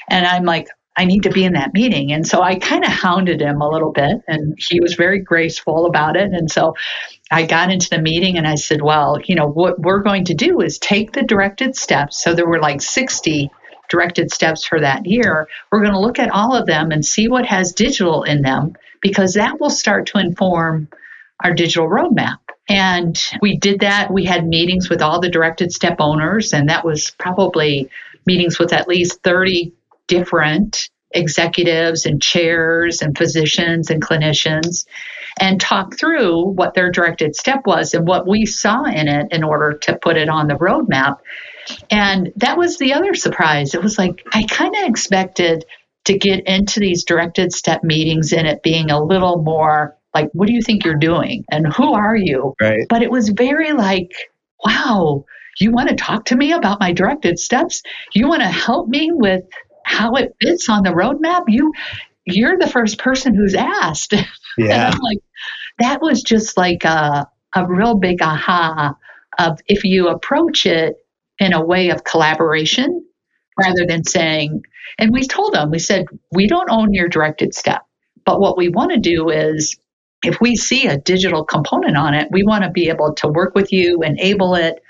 And 0.09 0.25
I'm 0.25 0.45
like, 0.45 0.69
I 0.97 1.05
need 1.05 1.25
to 1.25 1.31
be 1.31 1.45
in 1.45 1.53
that 1.55 1.75
meeting. 1.75 2.13
And 2.13 2.27
so 2.27 2.41
I 2.41 2.57
kind 2.57 2.85
of 2.85 2.91
hounded 2.91 3.41
him 3.41 3.61
a 3.61 3.69
little 3.69 3.93
bit 3.93 4.21
and 4.29 4.57
he 4.59 4.81
was 4.81 4.95
very 4.95 5.21
graceful 5.21 5.87
about 5.87 6.17
it. 6.17 6.33
And 6.33 6.51
so 6.51 6.75
I 7.31 7.45
got 7.45 7.73
into 7.73 7.91
the 7.91 8.01
meeting 8.01 8.37
and 8.37 8.47
I 8.47 8.55
said, 8.55 8.83
well, 8.83 9.19
you 9.25 9.35
know, 9.35 9.49
what 9.49 9.81
we're 9.81 10.03
going 10.03 10.25
to 10.27 10.35
do 10.35 10.61
is 10.61 10.79
take 10.79 11.13
the 11.13 11.23
directed 11.23 11.77
steps. 11.77 12.23
So 12.23 12.35
there 12.35 12.49
were 12.49 12.61
like 12.61 12.83
60 12.83 13.51
directed 13.89 14.33
steps 14.33 14.65
for 14.67 14.81
that 14.81 15.07
year. 15.07 15.49
We're 15.71 15.83
going 15.83 15.93
to 15.93 16.01
look 16.01 16.19
at 16.19 16.31
all 16.31 16.55
of 16.55 16.67
them 16.67 16.91
and 16.91 17.05
see 17.05 17.29
what 17.29 17.47
has 17.47 17.73
digital 17.73 18.23
in 18.23 18.43
them 18.43 18.75
because 19.01 19.35
that 19.35 19.61
will 19.61 19.71
start 19.71 20.07
to 20.07 20.19
inform 20.19 20.89
our 21.43 21.55
digital 21.55 21.89
roadmap. 21.89 22.39
And 22.69 23.19
we 23.41 23.57
did 23.57 23.81
that. 23.81 24.13
We 24.13 24.25
had 24.25 24.47
meetings 24.47 24.91
with 24.91 25.01
all 25.01 25.21
the 25.21 25.31
directed 25.31 25.73
step 25.73 25.97
owners, 26.01 26.53
and 26.53 26.69
that 26.69 26.85
was 26.85 27.11
probably 27.19 27.89
meetings 28.27 28.59
with 28.59 28.73
at 28.73 28.89
least 28.89 29.23
30 29.23 29.73
different 30.07 30.91
executives 31.13 32.05
and 32.05 32.21
chairs 32.21 33.01
and 33.01 33.17
physicians 33.17 33.91
and 33.91 34.03
clinicians 34.03 34.87
and 35.41 35.61
talk 35.61 35.99
through 35.99 36.43
what 36.43 36.75
their 36.75 36.91
directed 36.91 37.35
step 37.35 37.63
was 37.67 37.95
and 37.95 38.07
what 38.07 38.27
we 38.27 38.45
saw 38.45 38.85
in 38.85 39.09
it 39.09 39.29
in 39.31 39.43
order 39.43 39.79
to 39.79 39.99
put 40.03 40.17
it 40.17 40.29
on 40.29 40.49
the 40.49 40.55
roadmap. 40.55 41.19
And 41.91 42.33
that 42.37 42.59
was 42.59 42.79
the 42.79 42.93
other 42.93 43.15
surprise. 43.15 43.75
It 43.75 43.83
was 43.83 43.99
like 43.99 44.23
I 44.33 44.45
kind 44.45 44.75
of 44.77 44.89
expected 44.89 45.65
to 46.05 46.19
get 46.19 46.47
into 46.47 46.81
these 46.81 47.05
directed 47.05 47.53
step 47.53 47.83
meetings 47.83 48.33
and 48.33 48.47
it 48.47 48.63
being 48.63 48.91
a 48.91 49.03
little 49.03 49.43
more 49.43 49.98
like, 50.15 50.31
what 50.33 50.47
do 50.47 50.55
you 50.55 50.63
think 50.63 50.85
you're 50.85 50.95
doing? 50.95 51.45
And 51.51 51.73
who 51.73 51.93
are 51.93 52.17
you? 52.17 52.55
Right. 52.61 52.87
But 52.89 53.03
it 53.03 53.11
was 53.11 53.29
very 53.29 53.73
like, 53.73 54.11
wow, 54.65 55.25
you 55.61 55.71
want 55.71 55.89
to 55.91 55.97
talk 55.97 56.25
to 56.27 56.37
me 56.37 56.53
about 56.53 56.81
my 56.81 56.93
directed 56.93 57.39
steps? 57.39 57.83
You 58.15 58.29
want 58.29 58.43
to 58.43 58.49
help 58.49 58.89
me 58.89 59.11
with 59.13 59.43
how 59.85 60.15
it 60.15 60.37
fits 60.41 60.69
on 60.69 60.83
the 60.83 60.91
roadmap, 60.91 61.45
you 61.49 61.73
you're 62.25 62.59
the 62.59 62.69
first 62.69 62.99
person 62.99 63.35
who's 63.35 63.55
asked. 63.55 64.15
Yeah. 64.61 64.89
like, 64.89 65.21
that 65.79 66.03
was 66.03 66.21
just 66.21 66.57
like 66.57 66.83
a, 66.85 67.29
a 67.55 67.67
real 67.69 67.95
big 67.95 68.21
aha 68.21 68.97
of 69.39 69.61
if 69.69 69.85
you 69.85 70.09
approach 70.09 70.67
it 70.67 70.97
in 71.39 71.53
a 71.53 71.65
way 71.65 71.91
of 71.91 72.03
collaboration 72.03 73.05
rather 73.57 73.87
than 73.87 74.03
saying, 74.03 74.65
and 74.99 75.13
we 75.13 75.29
told 75.29 75.55
them, 75.55 75.71
we 75.71 75.79
said, 75.79 76.07
we 76.33 76.49
don't 76.49 76.71
own 76.71 76.93
your 76.93 77.09
directed 77.09 77.55
step. 77.55 77.83
But 78.25 78.41
what 78.41 78.57
we 78.57 78.69
want 78.69 78.91
to 78.91 78.99
do 78.99 79.31
is 79.31 79.79
if 80.25 80.41
we 80.41 80.57
see 80.57 80.87
a 80.87 80.99
digital 80.99 81.45
component 81.45 81.97
on 81.97 82.15
it, 82.15 82.29
we 82.31 82.43
want 82.43 82.65
to 82.65 82.71
be 82.71 82.89
able 82.89 83.15
to 83.15 83.29
work 83.29 83.55
with 83.55 83.73
you, 83.73 84.03
enable 84.03 84.55
it, 84.55 84.83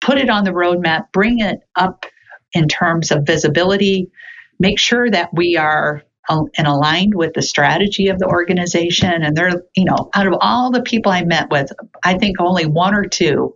put 0.00 0.18
it 0.18 0.30
on 0.30 0.44
the 0.44 0.52
roadmap, 0.52 1.10
bring 1.12 1.40
it 1.40 1.60
up 1.74 2.06
in 2.52 2.68
terms 2.68 3.10
of 3.10 3.26
visibility, 3.26 4.10
make 4.58 4.78
sure 4.78 5.10
that 5.10 5.30
we 5.34 5.56
are 5.56 6.02
uh, 6.28 6.42
and 6.56 6.66
aligned 6.66 7.14
with 7.14 7.32
the 7.34 7.42
strategy 7.42 8.08
of 8.08 8.18
the 8.18 8.26
organization. 8.26 9.22
And 9.22 9.36
they're, 9.36 9.62
you 9.74 9.84
know, 9.84 10.10
out 10.14 10.26
of 10.26 10.34
all 10.40 10.70
the 10.70 10.82
people 10.82 11.10
I 11.10 11.24
met 11.24 11.50
with, 11.50 11.70
I 12.04 12.16
think 12.18 12.40
only 12.40 12.66
one 12.66 12.94
or 12.94 13.04
two 13.04 13.54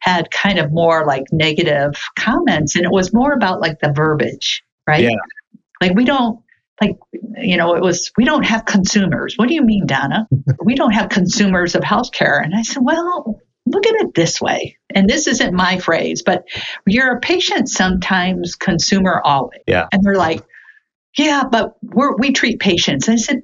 had 0.00 0.30
kind 0.30 0.58
of 0.58 0.72
more 0.72 1.04
like 1.04 1.24
negative 1.32 1.92
comments. 2.18 2.76
And 2.76 2.84
it 2.84 2.90
was 2.90 3.12
more 3.12 3.32
about 3.32 3.60
like 3.60 3.80
the 3.80 3.92
verbiage, 3.92 4.62
right? 4.86 5.04
Yeah. 5.04 5.16
Like 5.80 5.94
we 5.94 6.04
don't, 6.04 6.40
like, 6.80 6.96
you 7.38 7.56
know, 7.56 7.74
it 7.74 7.82
was, 7.82 8.10
we 8.16 8.24
don't 8.24 8.44
have 8.44 8.64
consumers. 8.64 9.34
What 9.36 9.48
do 9.48 9.54
you 9.54 9.62
mean, 9.62 9.86
Donna? 9.86 10.28
we 10.64 10.74
don't 10.74 10.92
have 10.92 11.08
consumers 11.08 11.74
of 11.74 11.82
healthcare. 11.82 12.42
And 12.42 12.54
I 12.54 12.62
said, 12.62 12.82
well, 12.82 13.40
look 13.66 13.86
at 13.86 13.94
it 13.96 14.14
this 14.14 14.40
way. 14.40 14.76
And 14.94 15.08
this 15.08 15.26
isn't 15.26 15.54
my 15.54 15.78
phrase, 15.78 16.22
but 16.22 16.44
you're 16.86 17.16
a 17.16 17.20
patient 17.20 17.68
sometimes, 17.68 18.54
consumer 18.54 19.20
always. 19.24 19.60
Yeah. 19.66 19.86
And 19.92 20.02
they're 20.02 20.16
like, 20.16 20.44
yeah, 21.16 21.42
but 21.50 21.74
we're, 21.82 22.16
we 22.16 22.32
treat 22.32 22.60
patients. 22.60 23.08
And 23.08 23.18
I 23.18 23.20
said, 23.20 23.42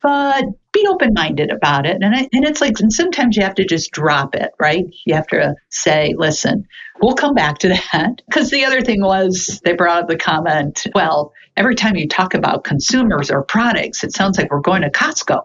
but 0.00 0.44
open 0.88 1.12
minded 1.14 1.50
about 1.50 1.86
it. 1.86 1.98
And, 2.00 2.14
I, 2.14 2.28
and 2.32 2.44
it's 2.44 2.60
like, 2.60 2.80
and 2.80 2.92
sometimes 2.92 3.36
you 3.36 3.42
have 3.42 3.54
to 3.56 3.64
just 3.64 3.90
drop 3.92 4.34
it, 4.34 4.50
right? 4.58 4.86
You 5.06 5.14
have 5.14 5.26
to 5.28 5.54
say, 5.68 6.14
listen, 6.16 6.66
we'll 7.00 7.14
come 7.14 7.34
back 7.34 7.58
to 7.58 7.68
that. 7.68 8.22
Because 8.28 8.50
the 8.50 8.64
other 8.64 8.82
thing 8.82 9.02
was, 9.02 9.60
they 9.64 9.72
brought 9.72 10.02
up 10.02 10.08
the 10.08 10.16
comment, 10.16 10.86
well, 10.94 11.32
every 11.56 11.74
time 11.74 11.96
you 11.96 12.06
talk 12.06 12.34
about 12.34 12.64
consumers 12.64 13.30
or 13.30 13.42
products, 13.42 14.04
it 14.04 14.14
sounds 14.14 14.38
like 14.38 14.50
we're 14.50 14.60
going 14.60 14.82
to 14.82 14.90
Costco. 14.90 15.42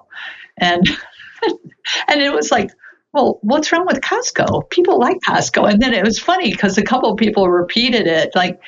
And, 0.58 0.88
and 2.08 2.22
it 2.22 2.32
was 2.34 2.52
like, 2.52 2.72
well, 3.14 3.40
what's 3.42 3.72
wrong 3.72 3.86
with 3.86 4.02
Costco? 4.02 4.70
People 4.70 5.00
like 5.00 5.18
Costco. 5.28 5.72
And 5.72 5.82
then 5.82 5.94
it 5.94 6.04
was 6.04 6.20
funny 6.20 6.52
because 6.52 6.78
a 6.78 6.84
couple 6.84 7.12
of 7.12 7.18
people 7.18 7.50
repeated 7.50 8.08
it. 8.08 8.32
Like 8.36 8.60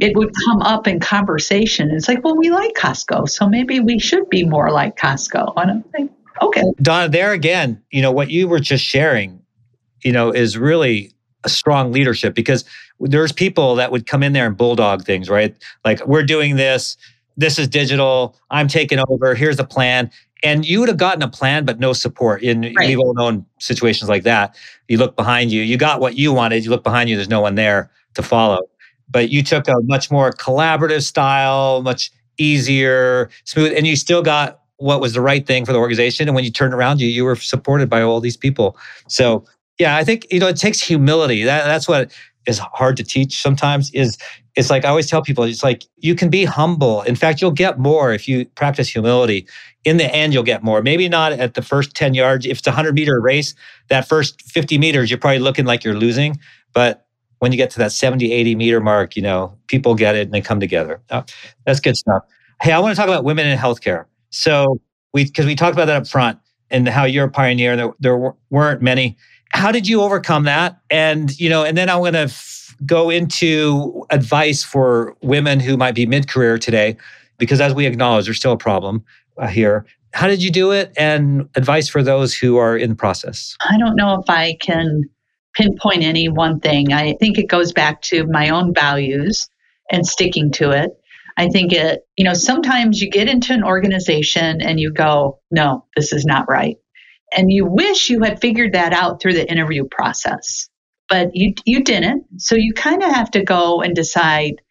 it 0.00 0.16
would 0.16 0.32
come 0.46 0.62
up 0.62 0.88
in 0.88 0.98
conversation. 0.98 1.90
It's 1.90 2.08
like, 2.08 2.24
well, 2.24 2.36
we 2.36 2.50
like 2.50 2.72
Costco. 2.74 3.28
So 3.28 3.46
maybe 3.46 3.80
we 3.80 3.98
should 3.98 4.28
be 4.30 4.44
more 4.44 4.70
like 4.70 4.96
Costco. 4.96 5.52
And 5.56 5.70
I'm 5.70 5.84
like, 5.96 6.10
okay. 6.42 6.62
Donna, 6.82 7.08
there 7.08 7.32
again, 7.32 7.82
you 7.90 8.02
know, 8.02 8.12
what 8.12 8.30
you 8.30 8.48
were 8.48 8.60
just 8.60 8.84
sharing, 8.84 9.40
you 10.02 10.12
know, 10.12 10.30
is 10.30 10.56
really 10.56 11.12
a 11.44 11.48
strong 11.48 11.92
leadership 11.92 12.34
because 12.34 12.64
there's 13.00 13.32
people 13.32 13.74
that 13.76 13.90
would 13.90 14.06
come 14.06 14.22
in 14.22 14.32
there 14.32 14.46
and 14.46 14.56
bulldog 14.56 15.04
things, 15.04 15.30
right? 15.30 15.56
Like, 15.84 16.06
we're 16.06 16.22
doing 16.22 16.56
this. 16.56 16.96
This 17.36 17.58
is 17.58 17.68
digital. 17.68 18.36
I'm 18.50 18.68
taking 18.68 18.98
over. 19.08 19.34
Here's 19.34 19.56
the 19.56 19.64
plan 19.64 20.10
and 20.42 20.66
you 20.66 20.80
would 20.80 20.88
have 20.88 20.98
gotten 20.98 21.22
a 21.22 21.28
plan 21.28 21.64
but 21.64 21.78
no 21.78 21.92
support 21.92 22.42
in 22.42 22.72
right. 22.76 22.88
we've 22.88 22.98
all 22.98 23.14
known 23.14 23.44
situations 23.58 24.08
like 24.08 24.22
that 24.22 24.56
you 24.88 24.96
look 24.96 25.16
behind 25.16 25.50
you 25.52 25.62
you 25.62 25.76
got 25.76 26.00
what 26.00 26.16
you 26.16 26.32
wanted 26.32 26.64
you 26.64 26.70
look 26.70 26.84
behind 26.84 27.08
you 27.08 27.16
there's 27.16 27.28
no 27.28 27.40
one 27.40 27.54
there 27.54 27.90
to 28.14 28.22
follow 28.22 28.60
but 29.08 29.30
you 29.30 29.42
took 29.42 29.68
a 29.68 29.74
much 29.82 30.10
more 30.10 30.30
collaborative 30.32 31.02
style 31.02 31.82
much 31.82 32.10
easier 32.38 33.28
smooth 33.44 33.72
and 33.76 33.86
you 33.86 33.96
still 33.96 34.22
got 34.22 34.60
what 34.80 35.00
was 35.00 35.12
the 35.12 35.20
right 35.20 35.46
thing 35.46 35.64
for 35.64 35.72
the 35.72 35.78
organization 35.78 36.28
and 36.28 36.34
when 36.34 36.44
you 36.44 36.50
turned 36.50 36.74
around 36.74 37.00
you 37.00 37.08
you 37.08 37.24
were 37.24 37.36
supported 37.36 37.88
by 37.88 38.02
all 38.02 38.20
these 38.20 38.36
people 38.36 38.76
so 39.08 39.44
yeah 39.78 39.96
i 39.96 40.04
think 40.04 40.26
you 40.30 40.40
know 40.40 40.48
it 40.48 40.56
takes 40.56 40.80
humility 40.80 41.42
that, 41.44 41.64
that's 41.64 41.88
what 41.88 42.12
is 42.46 42.58
hard 42.58 42.96
to 42.96 43.04
teach 43.04 43.40
sometimes 43.40 43.90
is 43.92 44.16
it's 44.56 44.70
like 44.70 44.84
I 44.84 44.88
always 44.88 45.08
tell 45.08 45.22
people, 45.22 45.44
it's 45.44 45.62
like 45.62 45.84
you 45.96 46.14
can 46.14 46.28
be 46.28 46.44
humble. 46.44 47.02
In 47.02 47.14
fact, 47.14 47.40
you'll 47.40 47.50
get 47.50 47.78
more 47.78 48.12
if 48.12 48.28
you 48.28 48.46
practice 48.46 48.88
humility. 48.88 49.46
In 49.84 49.96
the 49.96 50.12
end, 50.14 50.34
you'll 50.34 50.42
get 50.42 50.62
more. 50.62 50.82
Maybe 50.82 51.08
not 51.08 51.32
at 51.32 51.54
the 51.54 51.62
first 51.62 51.94
10 51.94 52.14
yards. 52.14 52.44
If 52.46 52.58
it's 52.58 52.66
a 52.66 52.70
100 52.70 52.94
meter 52.94 53.20
race, 53.20 53.54
that 53.88 54.08
first 54.08 54.42
50 54.42 54.78
meters, 54.78 55.10
you're 55.10 55.18
probably 55.18 55.38
looking 55.38 55.64
like 55.64 55.84
you're 55.84 55.94
losing. 55.94 56.38
But 56.72 57.06
when 57.38 57.52
you 57.52 57.56
get 57.56 57.70
to 57.70 57.78
that 57.78 57.92
70, 57.92 58.32
80 58.32 58.54
meter 58.54 58.80
mark, 58.80 59.16
you 59.16 59.22
know, 59.22 59.56
people 59.68 59.94
get 59.94 60.14
it 60.14 60.22
and 60.22 60.32
they 60.32 60.40
come 60.40 60.60
together. 60.60 61.00
Oh, 61.10 61.24
that's 61.64 61.80
good 61.80 61.96
stuff. 61.96 62.22
Hey, 62.60 62.72
I 62.72 62.78
want 62.80 62.94
to 62.94 62.96
talk 62.96 63.08
about 63.08 63.24
women 63.24 63.46
in 63.46 63.56
healthcare. 63.56 64.04
So 64.30 64.80
we, 65.12 65.24
because 65.24 65.46
we 65.46 65.54
talked 65.54 65.74
about 65.74 65.86
that 65.86 65.96
up 65.96 66.06
front 66.06 66.38
and 66.70 66.88
how 66.88 67.04
you're 67.04 67.26
a 67.26 67.30
pioneer, 67.30 67.76
there, 67.76 67.92
there 68.00 68.34
weren't 68.50 68.82
many. 68.82 69.16
How 69.50 69.72
did 69.72 69.88
you 69.88 70.02
overcome 70.02 70.44
that? 70.44 70.78
And, 70.90 71.38
you 71.38 71.50
know, 71.50 71.64
and 71.64 71.76
then 71.76 71.90
I'm 71.90 72.00
going 72.00 72.14
to 72.14 72.32
go 72.86 73.10
into 73.10 74.06
advice 74.10 74.62
for 74.62 75.16
women 75.22 75.60
who 75.60 75.76
might 75.76 75.94
be 75.94 76.06
mid 76.06 76.28
career 76.28 76.58
today, 76.58 76.96
because 77.38 77.60
as 77.60 77.74
we 77.74 77.86
acknowledge, 77.86 78.26
there's 78.26 78.36
still 78.36 78.52
a 78.52 78.58
problem 78.58 79.04
uh, 79.38 79.48
here. 79.48 79.84
How 80.12 80.26
did 80.26 80.42
you 80.42 80.50
do 80.50 80.72
it? 80.72 80.92
And 80.96 81.48
advice 81.56 81.88
for 81.88 82.02
those 82.02 82.34
who 82.34 82.56
are 82.56 82.76
in 82.76 82.90
the 82.90 82.96
process? 82.96 83.56
I 83.68 83.78
don't 83.78 83.96
know 83.96 84.20
if 84.20 84.28
I 84.28 84.56
can 84.60 85.02
pinpoint 85.54 86.02
any 86.02 86.28
one 86.28 86.60
thing. 86.60 86.92
I 86.92 87.14
think 87.14 87.38
it 87.38 87.48
goes 87.48 87.72
back 87.72 88.02
to 88.02 88.26
my 88.26 88.48
own 88.48 88.72
values 88.72 89.48
and 89.90 90.06
sticking 90.06 90.52
to 90.52 90.70
it. 90.70 90.99
I 91.40 91.48
think 91.48 91.72
it, 91.72 92.02
you 92.16 92.24
know, 92.24 92.34
sometimes 92.34 93.00
you 93.00 93.10
get 93.10 93.28
into 93.28 93.52
an 93.52 93.64
organization 93.64 94.60
and 94.60 94.78
you 94.78 94.92
go, 94.92 95.40
no, 95.50 95.86
this 95.96 96.12
is 96.12 96.24
not 96.24 96.48
right. 96.48 96.76
And 97.36 97.50
you 97.50 97.66
wish 97.66 98.10
you 98.10 98.22
had 98.22 98.40
figured 98.40 98.74
that 98.74 98.92
out 98.92 99.20
through 99.20 99.34
the 99.34 99.50
interview 99.50 99.84
process 99.90 100.68
but 101.10 101.30
you 101.34 101.52
you 101.66 101.82
didn't. 101.82 102.24
So 102.38 102.54
you 102.54 102.72
kind 102.72 103.02
of 103.02 103.10
have 103.10 103.32
to 103.32 103.44
go 103.44 103.82
and 103.82 103.94
decide 103.94 104.62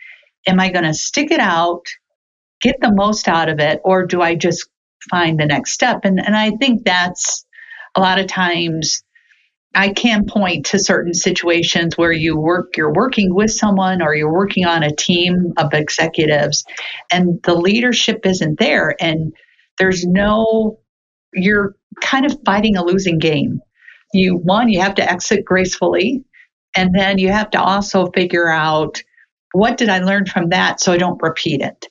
am 0.48 0.60
I 0.60 0.72
going 0.72 0.86
to 0.86 0.94
stick 0.94 1.32
it 1.32 1.42
out, 1.42 1.86
get 2.62 2.78
the 2.82 2.94
most 2.94 3.28
out 3.28 3.50
of 3.50 3.60
it 3.60 3.82
or 3.84 4.06
do 4.06 4.22
I 4.22 4.36
just 4.36 4.68
find 5.12 5.38
the 5.40 5.46
next 5.46 5.74
step? 5.74 6.00
And 6.04 6.20
and 6.20 6.36
I 6.36 6.52
think 6.52 6.86
that's 6.86 7.46
a 7.96 8.00
lot 8.00 8.20
of 8.20 8.28
times 8.28 9.04
I 9.76 9.94
can 9.94 10.26
point 10.26 10.66
to 10.68 10.80
certain 10.80 11.14
situations 11.14 11.98
where 11.98 12.12
you 12.12 12.36
work, 12.38 12.76
you're 12.76 12.94
working 12.94 13.34
with 13.34 13.52
someone 13.52 14.02
or 14.02 14.16
you're 14.16 14.34
working 14.34 14.66
on 14.66 14.84
a 14.84 14.96
team 14.96 15.54
of 15.58 15.74
executives 15.74 16.64
and 17.12 17.40
the 17.44 17.54
leadership 17.54 18.26
isn't 18.26 18.60
there 18.60 18.96
and 19.00 19.34
there's 19.78 20.06
no, 20.06 20.80
you're 21.34 21.76
kind 22.02 22.26
of 22.26 22.36
fighting 22.46 22.78
a 22.78 22.84
losing 22.84 23.20
game. 23.20 23.62
You, 24.14 24.38
one, 24.38 24.70
you 24.70 24.82
have 24.82 24.96
to 24.96 25.10
exit 25.10 25.46
gracefully 25.46 26.24
and 26.76 26.94
then 26.94 27.20
you 27.20 27.30
have 27.30 27.52
to 27.52 27.62
also 27.62 28.08
figure 28.08 28.50
out 28.50 29.02
what 29.54 29.78
did 29.78 29.90
I 29.90 30.00
learn 30.00 30.26
from 30.26 30.50
that 30.50 30.80
so 30.80 30.92
I 30.92 30.98
don't 30.98 31.22
repeat 31.22 31.62
it. 31.62 31.88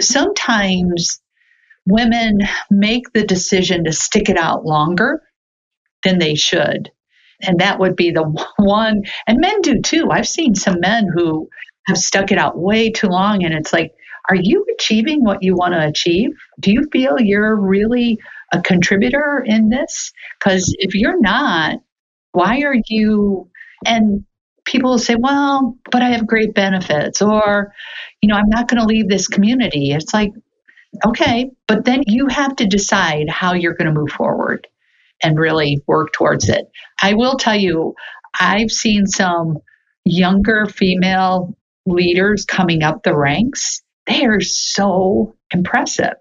Sometimes 0.00 1.20
women 1.86 2.40
make 2.70 3.12
the 3.12 3.24
decision 3.24 3.84
to 3.84 3.92
stick 3.92 4.28
it 4.28 4.36
out 4.36 4.64
longer 4.64 5.22
than 6.04 6.18
they 6.18 6.34
should. 6.34 6.90
And 7.42 7.58
that 7.60 7.78
would 7.78 7.96
be 7.96 8.10
the 8.10 8.22
one, 8.56 9.02
and 9.26 9.40
men 9.40 9.60
do 9.62 9.80
too. 9.80 10.10
I've 10.10 10.28
seen 10.28 10.54
some 10.54 10.80
men 10.80 11.08
who 11.14 11.48
have 11.86 11.98
stuck 11.98 12.30
it 12.30 12.38
out 12.38 12.58
way 12.58 12.90
too 12.90 13.08
long, 13.08 13.44
and 13.44 13.54
it's 13.54 13.72
like, 13.72 13.92
are 14.28 14.36
you 14.36 14.64
achieving 14.74 15.24
what 15.24 15.42
you 15.42 15.56
want 15.56 15.74
to 15.74 15.86
achieve? 15.86 16.30
Do 16.60 16.72
you 16.72 16.88
feel 16.92 17.20
you're 17.20 17.56
really 17.56 18.18
a 18.52 18.60
contributor 18.60 19.42
in 19.44 19.68
this? 19.68 20.12
Because 20.38 20.74
if 20.78 20.94
you're 20.94 21.20
not, 21.20 21.80
why 22.32 22.60
are 22.60 22.76
you 22.88 23.50
and 23.84 24.24
people 24.64 24.90
will 24.90 24.98
say, 24.98 25.16
well, 25.18 25.76
but 25.90 26.02
I 26.02 26.10
have 26.10 26.26
great 26.26 26.54
benefits, 26.54 27.20
or, 27.20 27.74
you 28.20 28.28
know, 28.28 28.36
I'm 28.36 28.48
not 28.48 28.68
going 28.68 28.80
to 28.80 28.86
leave 28.86 29.08
this 29.08 29.26
community. 29.26 29.90
It's 29.90 30.14
like, 30.14 30.32
okay, 31.04 31.50
but 31.66 31.84
then 31.84 32.04
you 32.06 32.28
have 32.28 32.54
to 32.56 32.66
decide 32.66 33.28
how 33.28 33.54
you're 33.54 33.74
going 33.74 33.92
to 33.92 34.00
move 34.00 34.10
forward 34.10 34.68
and 35.22 35.38
really 35.38 35.78
work 35.86 36.12
towards 36.12 36.48
it. 36.48 36.66
I 37.02 37.14
will 37.14 37.36
tell 37.36 37.56
you, 37.56 37.94
I've 38.38 38.70
seen 38.70 39.06
some 39.06 39.58
younger 40.04 40.66
female 40.66 41.56
leaders 41.86 42.44
coming 42.44 42.82
up 42.82 43.02
the 43.02 43.16
ranks. 43.16 43.82
They 44.06 44.24
are 44.24 44.40
so 44.40 45.34
impressive. 45.52 46.14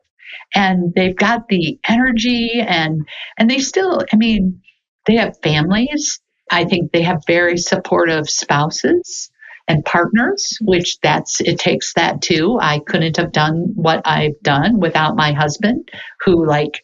And 0.54 0.94
they've 0.96 1.16
got 1.16 1.48
the 1.48 1.80
energy 1.88 2.60
and 2.60 3.08
and 3.38 3.50
they 3.50 3.60
still, 3.60 4.02
I 4.12 4.18
mean, 4.18 4.62
they 5.08 5.16
have 5.16 5.38
families 5.42 6.20
I 6.52 6.66
think 6.66 6.92
they 6.92 7.02
have 7.02 7.24
very 7.26 7.58
supportive 7.58 8.30
spouses 8.30 9.32
and 9.68 9.86
partners, 9.86 10.58
which 10.62 11.00
that's 11.02 11.40
it 11.40 11.58
takes 11.58 11.94
that 11.94 12.22
too. 12.22 12.60
I 12.62 12.80
couldn't 12.80 13.16
have 13.18 13.32
done 13.32 13.72
what 13.76 14.02
I've 14.06 14.40
done 14.44 14.80
without 14.80 15.16
my 15.16 15.32
husband, 15.32 15.90
who 16.26 16.46
like 16.46 16.84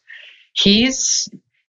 he's 0.54 1.28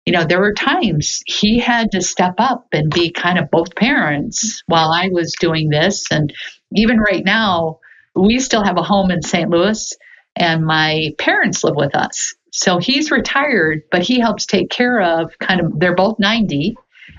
you 0.06 0.12
know, 0.12 0.24
there 0.24 0.40
were 0.40 0.54
times 0.54 1.22
he 1.26 1.58
had 1.58 1.92
to 1.92 2.00
step 2.00 2.34
up 2.38 2.66
and 2.72 2.90
be 2.90 3.10
kind 3.10 3.38
of 3.38 3.50
both 3.50 3.74
parents 3.76 4.62
while 4.66 4.90
I 4.90 5.08
was 5.12 5.34
doing 5.38 5.68
this. 5.70 6.10
And 6.10 6.32
even 6.74 6.98
right 6.98 7.24
now, 7.24 7.78
we 8.14 8.40
still 8.40 8.64
have 8.64 8.78
a 8.78 8.82
home 8.82 9.10
in 9.10 9.22
St. 9.22 9.48
Louis, 9.48 9.92
and 10.36 10.64
my 10.64 11.10
parents 11.18 11.62
live 11.62 11.76
with 11.76 11.94
us. 11.94 12.34
So 12.52 12.78
he's 12.78 13.10
retired, 13.10 13.82
but 13.90 14.02
he 14.02 14.20
helps 14.20 14.44
take 14.44 14.70
care 14.70 15.00
of 15.00 15.32
kind 15.38 15.60
of, 15.60 15.78
they're 15.78 15.94
both 15.94 16.18
90 16.18 16.74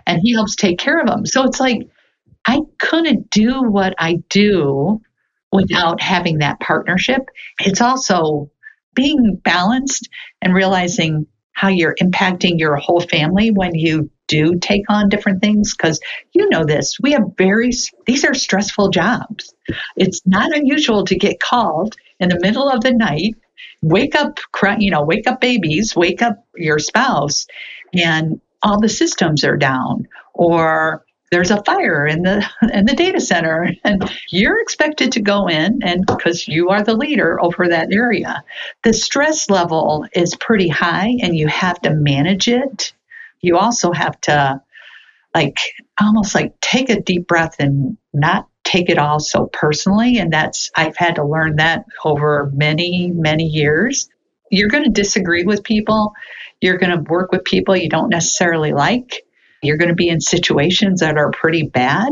and 0.05 0.19
he 0.21 0.33
helps 0.33 0.55
take 0.55 0.77
care 0.77 0.99
of 0.99 1.07
them. 1.07 1.25
So 1.25 1.43
it's 1.43 1.59
like 1.59 1.79
I 2.45 2.59
couldn't 2.79 3.29
do 3.29 3.63
what 3.63 3.95
I 3.97 4.17
do 4.29 5.01
without 5.51 6.01
having 6.01 6.39
that 6.39 6.59
partnership. 6.59 7.21
It's 7.59 7.81
also 7.81 8.51
being 8.93 9.39
balanced 9.43 10.09
and 10.41 10.53
realizing 10.53 11.25
how 11.53 11.69
you're 11.69 11.95
impacting 12.01 12.59
your 12.59 12.75
whole 12.75 13.01
family 13.01 13.51
when 13.51 13.73
you 13.75 14.09
do 14.27 14.57
take 14.59 14.83
on 14.89 15.09
different 15.09 15.41
things 15.41 15.75
because 15.75 15.99
you 16.33 16.49
know 16.49 16.65
this 16.65 16.97
we 17.01 17.11
have 17.11 17.23
very 17.37 17.71
these 18.05 18.25
are 18.25 18.33
stressful 18.33 18.89
jobs. 18.89 19.53
It's 19.95 20.21
not 20.25 20.55
unusual 20.55 21.05
to 21.05 21.15
get 21.15 21.39
called 21.39 21.95
in 22.19 22.29
the 22.29 22.39
middle 22.39 22.69
of 22.69 22.81
the 22.81 22.91
night 22.91 23.35
wake 23.81 24.15
up 24.15 24.39
you 24.79 24.89
know 24.89 25.03
wake 25.03 25.27
up 25.27 25.41
babies 25.41 25.95
wake 25.95 26.21
up 26.21 26.45
your 26.55 26.79
spouse 26.79 27.45
and 27.93 28.39
all 28.61 28.79
the 28.79 28.89
systems 28.89 29.43
are 29.43 29.57
down 29.57 30.07
or 30.33 31.05
there's 31.33 31.49
a 31.49 31.63
fire 31.63 32.05
in 32.05 32.21
the 32.21 32.47
in 32.73 32.85
the 32.85 32.93
data 32.93 33.19
center 33.19 33.67
and 33.83 34.09
you're 34.29 34.61
expected 34.61 35.11
to 35.13 35.19
go 35.19 35.47
in 35.47 35.79
and 35.81 36.05
because 36.05 36.47
you 36.47 36.69
are 36.69 36.83
the 36.83 36.95
leader 36.95 37.41
over 37.41 37.67
that 37.67 37.91
area. 37.91 38.43
The 38.83 38.93
stress 38.93 39.49
level 39.49 40.05
is 40.13 40.35
pretty 40.35 40.67
high 40.67 41.15
and 41.21 41.35
you 41.35 41.47
have 41.47 41.81
to 41.81 41.89
manage 41.89 42.47
it. 42.47 42.93
You 43.41 43.57
also 43.57 43.91
have 43.91 44.19
to 44.21 44.61
like 45.33 45.57
almost 45.99 46.35
like 46.35 46.53
take 46.61 46.89
a 46.91 47.01
deep 47.01 47.27
breath 47.27 47.55
and 47.57 47.97
not 48.13 48.47
take 48.63 48.89
it 48.89 48.99
all 48.99 49.19
so 49.19 49.47
personally 49.47 50.19
and 50.19 50.31
that's 50.31 50.69
I've 50.75 50.95
had 50.95 51.15
to 51.15 51.25
learn 51.25 51.55
that 51.55 51.85
over 52.05 52.51
many 52.53 53.11
many 53.11 53.45
years. 53.45 54.07
You're 54.51 54.69
going 54.69 54.83
to 54.83 54.91
disagree 54.91 55.45
with 55.45 55.63
people. 55.63 56.13
You're 56.61 56.77
going 56.77 56.95
to 56.95 57.11
work 57.11 57.31
with 57.31 57.43
people 57.43 57.75
you 57.75 57.89
don't 57.89 58.09
necessarily 58.09 58.71
like. 58.71 59.25
You're 59.63 59.77
going 59.77 59.89
to 59.89 59.95
be 59.95 60.09
in 60.09 60.21
situations 60.21 60.99
that 60.99 61.17
are 61.17 61.31
pretty 61.31 61.63
bad. 61.63 62.11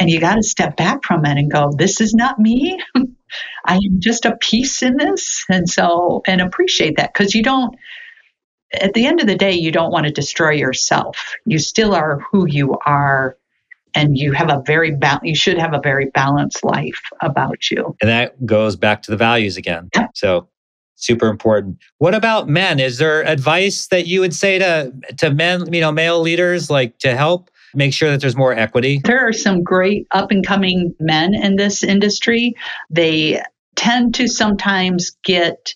And 0.00 0.08
you 0.08 0.20
got 0.20 0.36
to 0.36 0.42
step 0.42 0.76
back 0.76 1.04
from 1.04 1.24
it 1.26 1.36
and 1.36 1.50
go, 1.50 1.72
this 1.76 2.00
is 2.00 2.14
not 2.14 2.38
me. 2.38 2.80
I 3.66 3.74
am 3.74 4.00
just 4.00 4.24
a 4.24 4.36
piece 4.36 4.82
in 4.82 4.96
this. 4.96 5.44
And 5.50 5.68
so, 5.68 6.22
and 6.26 6.40
appreciate 6.40 6.96
that 6.96 7.12
because 7.12 7.34
you 7.34 7.42
don't, 7.42 7.76
at 8.72 8.94
the 8.94 9.06
end 9.06 9.20
of 9.20 9.26
the 9.26 9.36
day, 9.36 9.52
you 9.52 9.70
don't 9.70 9.92
want 9.92 10.06
to 10.06 10.12
destroy 10.12 10.52
yourself. 10.52 11.34
You 11.44 11.58
still 11.58 11.94
are 11.94 12.20
who 12.30 12.46
you 12.46 12.78
are 12.86 13.36
and 13.94 14.16
you 14.16 14.32
have 14.32 14.50
a 14.50 14.62
very 14.66 14.94
ba- 14.94 15.20
you 15.22 15.34
should 15.34 15.58
have 15.58 15.74
a 15.74 15.80
very 15.80 16.06
balanced 16.06 16.64
life 16.64 17.02
about 17.20 17.70
you. 17.70 17.94
And 18.00 18.08
that 18.08 18.46
goes 18.46 18.76
back 18.76 19.02
to 19.02 19.10
the 19.10 19.16
values 19.16 19.56
again. 19.56 19.90
Yep. 19.94 20.10
So 20.14 20.48
super 20.96 21.28
important. 21.28 21.78
What 21.98 22.14
about 22.14 22.48
men? 22.48 22.80
Is 22.80 22.98
there 22.98 23.26
advice 23.26 23.88
that 23.88 24.06
you 24.06 24.20
would 24.20 24.34
say 24.34 24.58
to 24.58 24.92
to 25.18 25.30
men, 25.30 25.72
you 25.72 25.80
know, 25.80 25.92
male 25.92 26.20
leaders 26.20 26.70
like 26.70 26.98
to 26.98 27.16
help 27.16 27.50
make 27.74 27.92
sure 27.92 28.10
that 28.10 28.20
there's 28.20 28.36
more 28.36 28.52
equity? 28.52 29.00
There 29.04 29.26
are 29.26 29.32
some 29.32 29.62
great 29.62 30.06
up 30.12 30.30
and 30.30 30.46
coming 30.46 30.94
men 31.00 31.34
in 31.34 31.56
this 31.56 31.82
industry. 31.82 32.54
They 32.90 33.42
tend 33.76 34.14
to 34.16 34.28
sometimes 34.28 35.16
get 35.24 35.74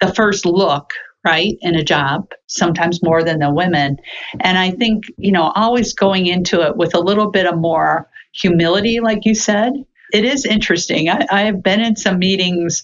the 0.00 0.12
first 0.12 0.44
look 0.44 0.90
right 1.24 1.56
in 1.60 1.74
a 1.74 1.82
job 1.82 2.30
sometimes 2.46 3.02
more 3.02 3.22
than 3.24 3.40
the 3.40 3.52
women 3.52 3.96
and 4.40 4.58
i 4.58 4.70
think 4.70 5.04
you 5.16 5.32
know 5.32 5.50
always 5.56 5.92
going 5.92 6.26
into 6.26 6.60
it 6.60 6.76
with 6.76 6.94
a 6.94 7.00
little 7.00 7.30
bit 7.30 7.46
of 7.46 7.58
more 7.58 8.08
humility 8.32 9.00
like 9.00 9.24
you 9.24 9.34
said 9.34 9.72
it 10.12 10.24
is 10.24 10.44
interesting 10.44 11.08
I, 11.08 11.26
i've 11.30 11.62
been 11.62 11.80
in 11.80 11.96
some 11.96 12.18
meetings 12.18 12.82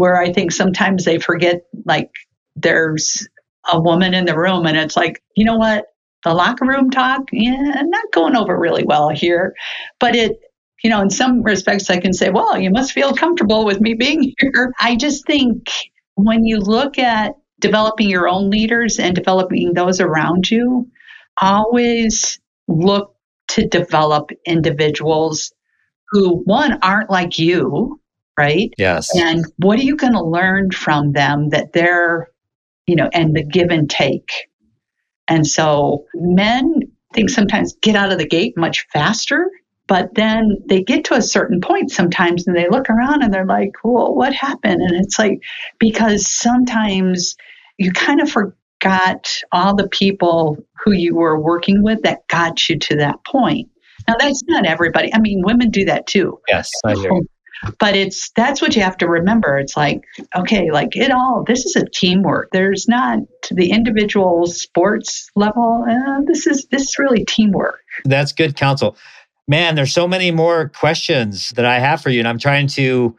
where 0.00 0.16
i 0.16 0.32
think 0.32 0.50
sometimes 0.50 1.04
they 1.04 1.18
forget 1.18 1.62
like 1.84 2.10
there's 2.56 3.28
a 3.72 3.80
woman 3.80 4.14
in 4.14 4.24
the 4.24 4.36
room 4.36 4.66
and 4.66 4.76
it's 4.76 4.96
like 4.96 5.22
you 5.36 5.44
know 5.44 5.56
what? 5.56 5.86
The 6.24 6.34
locker 6.34 6.66
room 6.66 6.90
talk 6.90 7.22
yeah 7.32 7.82
not 7.82 8.12
going 8.12 8.36
over 8.36 8.58
really 8.58 8.84
well 8.84 9.08
here. 9.08 9.54
But 9.98 10.14
it 10.16 10.38
you 10.82 10.90
know 10.90 11.00
in 11.00 11.10
some 11.10 11.42
respects 11.42 11.90
i 11.90 11.98
can 11.98 12.14
say 12.14 12.30
well 12.30 12.58
you 12.58 12.70
must 12.70 12.92
feel 12.92 13.12
comfortable 13.12 13.64
with 13.64 13.80
me 13.80 13.94
being 13.94 14.34
here. 14.38 14.72
I 14.80 14.96
just 14.96 15.26
think 15.26 15.68
when 16.14 16.44
you 16.44 16.58
look 16.58 16.98
at 16.98 17.34
developing 17.60 18.08
your 18.08 18.28
own 18.28 18.50
leaders 18.50 18.98
and 18.98 19.14
developing 19.14 19.74
those 19.74 20.00
around 20.00 20.50
you, 20.50 20.88
always 21.40 22.40
look 22.68 23.14
to 23.48 23.66
develop 23.66 24.30
individuals 24.46 25.52
who, 26.10 26.42
one, 26.44 26.78
aren't 26.82 27.10
like 27.10 27.38
you, 27.38 27.99
right? 28.38 28.72
Yes. 28.78 29.14
And 29.14 29.44
what 29.56 29.78
are 29.78 29.82
you 29.82 29.96
going 29.96 30.12
to 30.14 30.24
learn 30.24 30.70
from 30.70 31.12
them 31.12 31.50
that 31.50 31.72
they're, 31.72 32.28
you 32.86 32.96
know, 32.96 33.08
and 33.12 33.34
the 33.34 33.44
give 33.44 33.70
and 33.70 33.88
take. 33.88 34.30
And 35.28 35.46
so 35.46 36.04
men 36.14 36.80
think 37.14 37.30
sometimes 37.30 37.76
get 37.82 37.96
out 37.96 38.12
of 38.12 38.18
the 38.18 38.26
gate 38.26 38.56
much 38.56 38.86
faster 38.92 39.50
but 39.90 40.14
then 40.14 40.56
they 40.68 40.84
get 40.84 41.02
to 41.06 41.14
a 41.14 41.20
certain 41.20 41.60
point 41.60 41.90
sometimes 41.90 42.46
and 42.46 42.56
they 42.56 42.68
look 42.68 42.88
around 42.88 43.24
and 43.24 43.34
they're 43.34 43.44
like, 43.44 43.72
well, 43.82 44.14
what 44.14 44.32
happened? 44.32 44.80
And 44.80 45.04
it's 45.04 45.18
like, 45.18 45.40
because 45.80 46.28
sometimes 46.28 47.34
you 47.76 47.90
kind 47.90 48.20
of 48.20 48.30
forgot 48.30 49.28
all 49.50 49.74
the 49.74 49.88
people 49.88 50.58
who 50.84 50.92
you 50.92 51.16
were 51.16 51.40
working 51.40 51.82
with 51.82 52.02
that 52.02 52.20
got 52.28 52.68
you 52.68 52.78
to 52.78 52.96
that 52.98 53.16
point. 53.26 53.68
Now, 54.06 54.14
that's 54.16 54.44
not 54.46 54.64
everybody. 54.64 55.12
I 55.12 55.18
mean, 55.18 55.42
women 55.44 55.70
do 55.70 55.84
that 55.86 56.06
too. 56.06 56.38
Yes, 56.46 56.70
I 56.84 56.94
hear. 56.94 57.10
But 57.78 57.94
it's 57.94 58.30
that's 58.36 58.62
what 58.62 58.74
you 58.74 58.82
have 58.82 58.96
to 58.98 59.08
remember. 59.08 59.58
It's 59.58 59.76
like, 59.76 60.02
okay, 60.36 60.70
like 60.70 60.96
it 60.96 61.10
all, 61.10 61.44
this 61.46 61.64
is 61.64 61.76
a 61.76 61.84
teamwork. 61.92 62.48
There's 62.52 62.88
not 62.88 63.18
the 63.50 63.70
individual 63.70 64.46
sports 64.46 65.30
level. 65.36 65.84
Uh, 65.88 66.22
this 66.26 66.46
is 66.46 66.66
this 66.70 66.82
is 66.82 66.98
really 66.98 67.24
teamwork. 67.24 67.80
That's 68.04 68.32
good 68.32 68.56
counsel 68.56 68.96
man, 69.50 69.74
there's 69.74 69.92
so 69.92 70.06
many 70.06 70.30
more 70.30 70.68
questions 70.68 71.50
that 71.50 71.66
I 71.66 71.80
have 71.80 72.00
for 72.00 72.08
you, 72.08 72.20
and 72.20 72.28
I'm 72.28 72.38
trying 72.38 72.68
to 72.68 73.16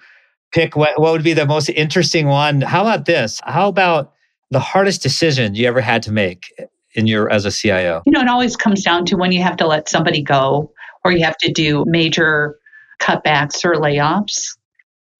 pick 0.54 0.78
what, 0.78 1.00
what 1.00 1.12
would 1.12 1.24
be 1.24 1.34
the 1.34 1.46
most 1.46 1.70
interesting 1.70 2.28
one. 2.28 2.62
How 2.62 2.82
about 2.82 3.06
this? 3.06 3.42
How 3.44 3.68
about 3.68 4.14
the 4.50 4.60
hardest 4.60 5.04
decision 5.04 5.56
you 5.56 5.68
ever 5.68 5.82
had 5.82 6.02
to 6.04 6.12
make 6.12 6.46
in 6.94 7.06
your 7.06 7.30
as 7.30 7.46
a 7.46 7.52
CIO? 7.52 8.02
You 8.06 8.14
know, 8.14 8.22
it 8.22 8.30
always 8.30 8.56
comes 8.56 8.82
down 8.82 9.06
to 9.08 9.18
when 9.18 9.34
you 9.34 9.44
have 9.44 9.58
to 9.58 9.68
let 9.68 9.90
somebody 9.90 10.24
go 10.24 10.72
or 11.04 11.12
you 11.12 11.24
have 11.26 11.38
to 11.38 11.52
do 11.52 11.84
major 11.86 12.58
cutbacks 13.02 13.66
or 13.66 13.76
layoffs. 13.76 14.58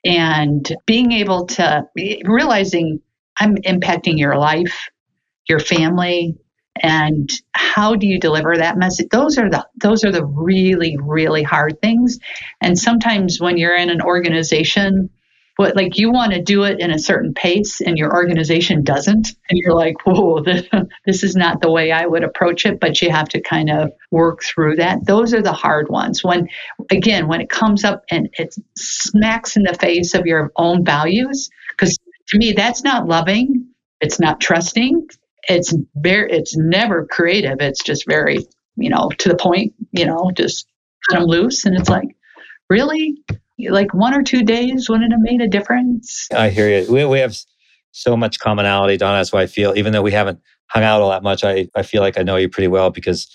And 0.04 0.68
being 0.86 1.12
able 1.12 1.46
to 1.48 1.84
realizing 2.24 3.02
I'm 3.40 3.56
impacting 3.58 4.18
your 4.18 4.38
life, 4.38 4.88
your 5.48 5.60
family, 5.60 6.38
and 6.82 7.30
how 7.54 7.96
do 7.96 8.08
you 8.08 8.20
deliver 8.20 8.58
that 8.58 8.78
message? 8.78 9.10
Those 9.12 9.38
are 9.38 9.50
the 9.50 9.68
those 9.78 10.04
are 10.04 10.12
the 10.12 10.26
really 10.26 10.98
really 11.00 11.44
hard 11.44 11.82
things. 11.82 12.18
And 12.62 12.78
sometimes 12.78 13.40
when 13.40 13.58
you're 13.58 13.76
in 13.76 13.90
an 13.90 14.02
organization 14.02 15.10
what 15.62 15.76
like 15.76 15.98
you 15.98 16.12
want 16.12 16.34
to 16.34 16.42
do 16.42 16.64
it 16.64 16.80
in 16.80 16.92
a 16.92 17.00
certain 17.00 17.34
pace 17.34 17.82
and 17.82 17.98
your 17.98 18.14
organization 18.14 18.84
doesn't 18.84 19.36
and 19.50 19.58
you're 19.58 19.76
like 19.76 19.96
whoa 20.06 20.42
this, 20.44 20.68
this 21.06 21.24
is 21.24 21.36
not 21.36 21.62
the 21.62 21.72
way 21.72 21.92
i 21.92 22.06
would 22.06 22.24
approach 22.24 22.66
it 22.66 22.80
but 22.80 23.02
you 23.02 23.10
have 23.10 23.30
to 23.30 23.42
kind 23.42 23.70
of 23.70 23.92
work 24.12 24.44
through 24.44 24.76
that. 24.76 25.06
Those 25.06 25.34
are 25.34 25.42
the 25.42 25.54
hard 25.54 25.90
ones. 25.90 26.24
When 26.24 26.50
again 26.90 27.28
when 27.28 27.42
it 27.42 27.50
comes 27.50 27.84
up 27.84 28.04
and 28.12 28.30
it 28.38 28.56
smacks 28.78 29.56
in 29.56 29.64
the 29.64 29.74
face 29.74 30.14
of 30.14 30.26
your 30.26 30.52
own 30.58 30.84
values 30.86 31.50
because 31.72 31.98
to 32.28 32.38
me 32.38 32.54
that's 32.54 32.84
not 32.84 33.08
loving 33.08 33.68
it's 34.00 34.20
not 34.20 34.40
trusting 34.40 35.08
it's 35.50 35.74
very 35.96 36.32
it's 36.32 36.56
never 36.56 37.06
creative 37.06 37.58
it's 37.60 37.84
just 37.84 38.06
very 38.08 38.40
you 38.76 38.90
know 38.90 39.10
to 39.18 39.30
the 39.30 39.36
point 39.36 39.74
you 39.92 40.06
know 40.06 40.32
just 40.36 40.68
cut 41.10 41.20
them 41.20 41.28
loose 41.28 41.66
and 41.66 41.76
it's 41.76 41.90
like 41.90 42.16
really 42.70 43.18
like 43.70 43.94
one 43.94 44.14
or 44.14 44.24
two 44.24 44.44
days 44.44 44.90
wouldn't 44.90 45.12
have 45.12 45.22
made 45.22 45.42
a 45.42 45.48
difference? 45.48 46.28
I 46.34 46.50
hear 46.50 46.70
you. 46.70 46.92
We, 46.92 47.06
we 47.06 47.20
have 47.20 47.36
so 47.92 48.16
much 48.16 48.40
commonality 48.40 48.98
donna 48.98 49.18
that's 49.18 49.34
why 49.34 49.42
i 49.42 49.46
feel 49.46 49.74
even 49.76 49.92
though 49.92 50.02
we 50.02 50.12
haven't 50.12 50.40
hung 50.68 50.84
out 50.84 51.02
all 51.02 51.10
that 51.10 51.24
much 51.24 51.44
i, 51.44 51.68
I 51.76 51.84
feel 51.84 52.02
like 52.02 52.18
i 52.18 52.24
know 52.24 52.38
you 52.38 52.48
pretty 52.48 52.70
well 52.70 52.90
because 52.90 53.28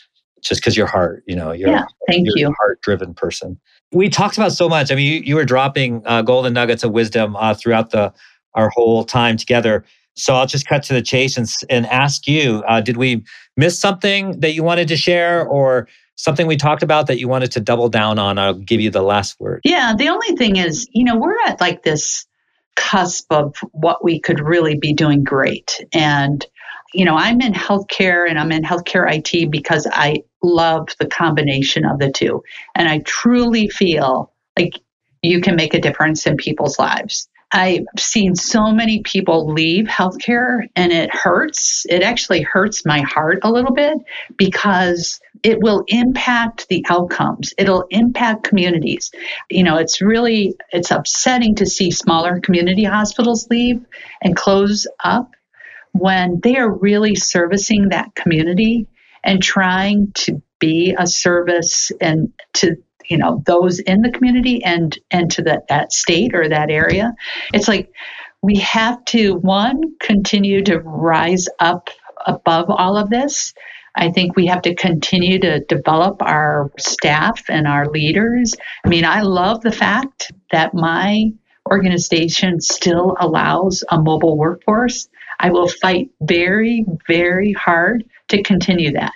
just 0.42 0.60
because 0.60 0.76
your 0.76 0.86
heart 0.86 1.22
you 1.26 1.36
know 1.36 1.52
you're, 1.52 1.70
yeah, 1.70 1.84
thank 2.08 2.26
you're 2.26 2.38
you. 2.38 2.48
a 2.48 2.52
heart 2.52 2.80
driven 2.82 3.14
person. 3.14 3.58
We 3.92 4.08
talked 4.08 4.36
about 4.36 4.52
so 4.52 4.68
much. 4.68 4.92
I 4.92 4.94
mean 4.94 5.12
you, 5.12 5.20
you 5.20 5.34
were 5.34 5.44
dropping 5.44 6.02
uh, 6.06 6.22
golden 6.22 6.52
nuggets 6.52 6.84
of 6.84 6.92
wisdom 6.92 7.36
uh, 7.36 7.54
throughout 7.54 7.90
the 7.90 8.12
our 8.54 8.70
whole 8.70 9.04
time 9.04 9.36
together. 9.36 9.84
So 10.14 10.34
I'll 10.34 10.46
just 10.46 10.66
cut 10.66 10.82
to 10.84 10.94
the 10.94 11.02
chase 11.02 11.36
and, 11.36 11.48
and 11.68 11.86
ask 11.86 12.26
you 12.26 12.62
uh, 12.68 12.80
did 12.80 12.96
we 12.96 13.24
miss 13.56 13.78
something 13.78 14.38
that 14.40 14.52
you 14.52 14.62
wanted 14.62 14.88
to 14.88 14.96
share 14.96 15.46
or 15.46 15.88
something 16.16 16.46
we 16.46 16.56
talked 16.56 16.82
about 16.82 17.06
that 17.06 17.18
you 17.18 17.28
wanted 17.28 17.52
to 17.52 17.60
double 17.60 17.88
down 17.88 18.18
on? 18.18 18.38
I'll 18.38 18.54
give 18.54 18.80
you 18.80 18.90
the 18.90 19.02
last 19.02 19.38
word. 19.38 19.60
Yeah, 19.64 19.94
the 19.96 20.08
only 20.08 20.36
thing 20.36 20.56
is, 20.56 20.88
you 20.92 21.04
know, 21.04 21.16
we're 21.16 21.38
at 21.46 21.60
like 21.60 21.82
this 21.82 22.26
cusp 22.74 23.32
of 23.32 23.56
what 23.72 24.04
we 24.04 24.20
could 24.20 24.40
really 24.40 24.76
be 24.76 24.92
doing 24.92 25.24
great. 25.24 25.80
And, 25.92 26.44
you 26.92 27.04
know, 27.04 27.16
I'm 27.16 27.40
in 27.40 27.52
healthcare 27.52 28.28
and 28.28 28.38
I'm 28.38 28.52
in 28.52 28.62
healthcare 28.62 29.06
IT 29.10 29.50
because 29.50 29.86
I 29.90 30.22
love 30.42 30.88
the 31.00 31.06
combination 31.06 31.84
of 31.84 31.98
the 31.98 32.10
two. 32.10 32.42
And 32.74 32.88
I 32.88 32.98
truly 33.00 33.68
feel 33.68 34.32
like 34.58 34.74
you 35.22 35.40
can 35.40 35.56
make 35.56 35.74
a 35.74 35.80
difference 35.80 36.26
in 36.26 36.36
people's 36.36 36.78
lives. 36.78 37.28
I've 37.56 37.86
seen 37.96 38.34
so 38.34 38.70
many 38.70 39.00
people 39.00 39.50
leave 39.50 39.86
healthcare 39.86 40.68
and 40.76 40.92
it 40.92 41.08
hurts. 41.10 41.86
It 41.88 42.02
actually 42.02 42.42
hurts 42.42 42.84
my 42.84 43.00
heart 43.00 43.38
a 43.42 43.50
little 43.50 43.72
bit 43.72 43.96
because 44.36 45.18
it 45.42 45.60
will 45.62 45.82
impact 45.88 46.68
the 46.68 46.84
outcomes. 46.90 47.54
It'll 47.56 47.86
impact 47.88 48.44
communities. 48.44 49.10
You 49.50 49.64
know, 49.64 49.78
it's 49.78 50.02
really 50.02 50.54
it's 50.70 50.90
upsetting 50.90 51.54
to 51.54 51.64
see 51.64 51.90
smaller 51.90 52.40
community 52.40 52.84
hospitals 52.84 53.48
leave 53.48 53.82
and 54.20 54.36
close 54.36 54.86
up 55.02 55.30
when 55.92 56.40
they 56.42 56.56
are 56.56 56.70
really 56.70 57.14
servicing 57.14 57.88
that 57.88 58.14
community 58.14 58.86
and 59.24 59.42
trying 59.42 60.12
to 60.16 60.42
be 60.58 60.94
a 60.98 61.06
service 61.06 61.90
and 62.02 62.34
to 62.52 62.76
you 63.08 63.16
know 63.16 63.42
those 63.46 63.78
in 63.80 64.02
the 64.02 64.10
community 64.10 64.62
and 64.64 64.98
and 65.10 65.30
to 65.30 65.42
that 65.42 65.68
that 65.68 65.92
state 65.92 66.34
or 66.34 66.48
that 66.48 66.70
area 66.70 67.14
it's 67.52 67.68
like 67.68 67.90
we 68.42 68.56
have 68.56 69.04
to 69.04 69.34
one 69.36 69.82
continue 70.00 70.62
to 70.62 70.78
rise 70.80 71.46
up 71.58 71.90
above 72.26 72.66
all 72.68 72.96
of 72.96 73.10
this 73.10 73.54
I 73.96 74.10
think 74.10 74.36
we 74.36 74.46
have 74.46 74.62
to 74.62 74.74
continue 74.74 75.38
to 75.40 75.60
develop 75.60 76.22
our 76.22 76.70
staff 76.78 77.42
and 77.48 77.66
our 77.66 77.86
leaders. 77.86 78.54
I 78.84 78.88
mean, 78.88 79.06
I 79.06 79.22
love 79.22 79.62
the 79.62 79.72
fact 79.72 80.32
that 80.52 80.74
my 80.74 81.32
organization 81.70 82.60
still 82.60 83.16
allows 83.18 83.82
a 83.90 83.98
mobile 83.98 84.36
workforce. 84.36 85.08
I 85.40 85.50
will 85.50 85.68
fight 85.68 86.10
very, 86.20 86.84
very 87.08 87.52
hard 87.52 88.04
to 88.28 88.42
continue 88.42 88.92
that 88.92 89.14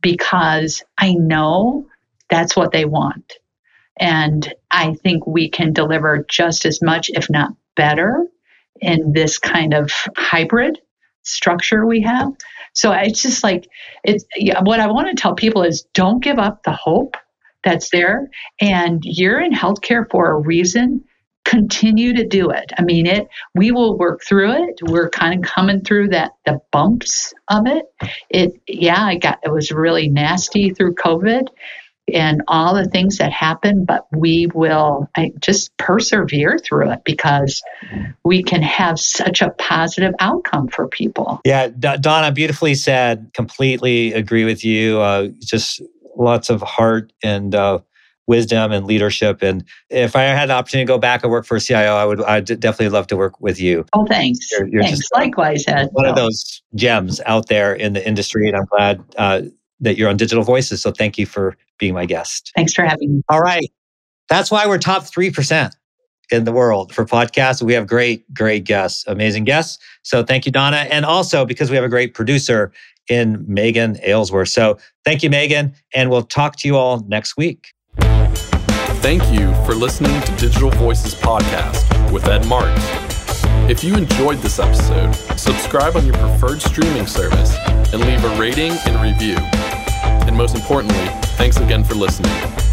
because 0.00 0.82
I 0.98 1.14
know 1.14 1.86
that's 2.30 2.56
what 2.56 2.72
they 2.72 2.84
want. 2.84 3.34
And 3.98 4.52
I 4.70 4.94
think 4.94 5.26
we 5.26 5.48
can 5.48 5.72
deliver 5.72 6.26
just 6.28 6.66
as 6.66 6.82
much, 6.82 7.08
if 7.10 7.30
not 7.30 7.52
better, 7.76 8.26
in 8.80 9.12
this 9.12 9.38
kind 9.38 9.72
of 9.72 9.90
hybrid 10.16 10.78
structure 11.22 11.86
we 11.86 12.02
have. 12.02 12.28
So 12.74 12.92
it's 12.92 13.22
just 13.22 13.42
like 13.42 13.68
it's 14.04 14.24
yeah, 14.36 14.60
what 14.62 14.80
I 14.80 14.86
want 14.86 15.08
to 15.08 15.20
tell 15.20 15.34
people 15.34 15.62
is 15.62 15.86
don't 15.94 16.22
give 16.22 16.38
up 16.38 16.62
the 16.62 16.72
hope 16.72 17.16
that's 17.64 17.90
there. 17.90 18.28
And 18.60 19.00
you're 19.02 19.40
in 19.40 19.52
healthcare 19.52 20.08
for 20.10 20.30
a 20.30 20.38
reason. 20.38 21.04
continue 21.46 22.12
to 22.12 22.26
do 22.26 22.50
it. 22.50 22.72
I 22.76 22.82
mean, 22.82 23.06
it. 23.06 23.28
We 23.54 23.70
will 23.70 23.96
work 23.96 24.22
through 24.24 24.52
it. 24.52 24.80
We're 24.82 25.08
kind 25.08 25.38
of 25.42 25.48
coming 25.48 25.80
through 25.82 26.08
that 26.08 26.32
the 26.44 26.60
bumps 26.72 27.32
of 27.48 27.66
it. 27.66 27.86
It, 28.28 28.60
yeah, 28.66 29.02
I 29.02 29.16
got 29.16 29.38
it 29.44 29.52
was 29.52 29.70
really 29.70 30.08
nasty 30.08 30.70
through 30.70 30.96
COVID 30.96 31.48
and 32.12 32.42
all 32.48 32.74
the 32.74 32.86
things 32.86 33.18
that 33.18 33.32
happen, 33.32 33.84
but 33.84 34.06
we 34.12 34.48
will 34.54 35.10
I, 35.16 35.32
just 35.40 35.76
persevere 35.76 36.58
through 36.58 36.90
it 36.92 37.00
because 37.04 37.62
we 38.24 38.42
can 38.42 38.62
have 38.62 39.00
such 39.00 39.42
a 39.42 39.50
positive 39.50 40.14
outcome 40.20 40.68
for 40.68 40.86
people. 40.86 41.40
Yeah, 41.44 41.68
D- 41.68 41.96
Donna, 42.00 42.30
beautifully 42.30 42.74
said. 42.74 43.30
Completely 43.34 44.12
agree 44.12 44.44
with 44.44 44.64
you. 44.64 45.00
Uh, 45.00 45.28
just 45.40 45.82
lots 46.16 46.48
of 46.48 46.62
heart 46.62 47.12
and 47.22 47.54
uh, 47.54 47.80
wisdom 48.26 48.72
and 48.72 48.86
leadership. 48.86 49.42
And 49.42 49.64
if 49.90 50.16
I 50.16 50.22
had 50.22 50.48
the 50.48 50.54
opportunity 50.54 50.86
to 50.86 50.92
go 50.92 50.98
back 50.98 51.22
and 51.22 51.30
work 51.30 51.44
for 51.44 51.56
a 51.56 51.60
CIO, 51.60 51.94
I 51.94 52.04
would 52.04 52.22
I'd 52.22 52.46
definitely 52.46 52.90
love 52.90 53.06
to 53.08 53.16
work 53.16 53.40
with 53.40 53.60
you. 53.60 53.84
Oh, 53.92 54.06
thanks. 54.06 54.50
You're, 54.52 54.68
you're 54.68 54.82
thanks. 54.82 55.08
Likewise, 55.14 55.64
Ed. 55.66 55.88
One 55.92 56.06
of 56.06 56.16
those 56.16 56.62
gems 56.74 57.20
out 57.26 57.48
there 57.48 57.74
in 57.74 57.92
the 57.92 58.06
industry, 58.06 58.48
and 58.48 58.56
I'm 58.56 58.66
glad 58.66 59.04
uh, 59.16 59.42
that 59.80 59.96
you're 59.96 60.08
on 60.08 60.16
Digital 60.16 60.44
Voices. 60.44 60.82
So 60.82 60.90
thank 60.90 61.18
you 61.18 61.26
for 61.26 61.56
being 61.78 61.94
my 61.94 62.06
guest. 62.06 62.52
Thanks 62.56 62.72
for 62.72 62.82
having 62.82 63.16
me. 63.16 63.22
All 63.28 63.40
right. 63.40 63.70
That's 64.28 64.50
why 64.50 64.66
we're 64.66 64.78
top 64.78 65.04
3% 65.04 65.72
in 66.30 66.44
the 66.44 66.52
world 66.52 66.92
for 66.92 67.04
podcasts. 67.04 67.62
We 67.62 67.74
have 67.74 67.86
great, 67.86 68.32
great 68.34 68.64
guests, 68.64 69.04
amazing 69.06 69.44
guests. 69.44 69.78
So 70.02 70.24
thank 70.24 70.46
you, 70.46 70.52
Donna. 70.52 70.88
And 70.90 71.04
also 71.04 71.44
because 71.44 71.70
we 71.70 71.76
have 71.76 71.84
a 71.84 71.88
great 71.88 72.14
producer 72.14 72.72
in 73.08 73.44
Megan 73.46 73.98
Aylesworth. 74.02 74.48
So 74.48 74.78
thank 75.04 75.22
you, 75.22 75.30
Megan. 75.30 75.74
And 75.94 76.10
we'll 76.10 76.22
talk 76.22 76.56
to 76.56 76.68
you 76.68 76.76
all 76.76 77.04
next 77.06 77.36
week. 77.36 77.72
Thank 79.00 79.22
you 79.30 79.54
for 79.64 79.74
listening 79.74 80.20
to 80.22 80.32
Digital 80.32 80.70
Voices 80.70 81.14
Podcast 81.14 82.12
with 82.12 82.26
Ed 82.26 82.44
Marx. 82.46 83.05
If 83.68 83.82
you 83.82 83.96
enjoyed 83.96 84.38
this 84.38 84.60
episode, 84.60 85.12
subscribe 85.36 85.96
on 85.96 86.06
your 86.06 86.14
preferred 86.14 86.62
streaming 86.62 87.08
service 87.08 87.56
and 87.92 88.00
leave 88.00 88.22
a 88.22 88.40
rating 88.40 88.70
and 88.86 89.02
review. 89.02 89.36
And 90.24 90.36
most 90.36 90.54
importantly, 90.54 91.08
thanks 91.36 91.56
again 91.56 91.82
for 91.82 91.96
listening. 91.96 92.65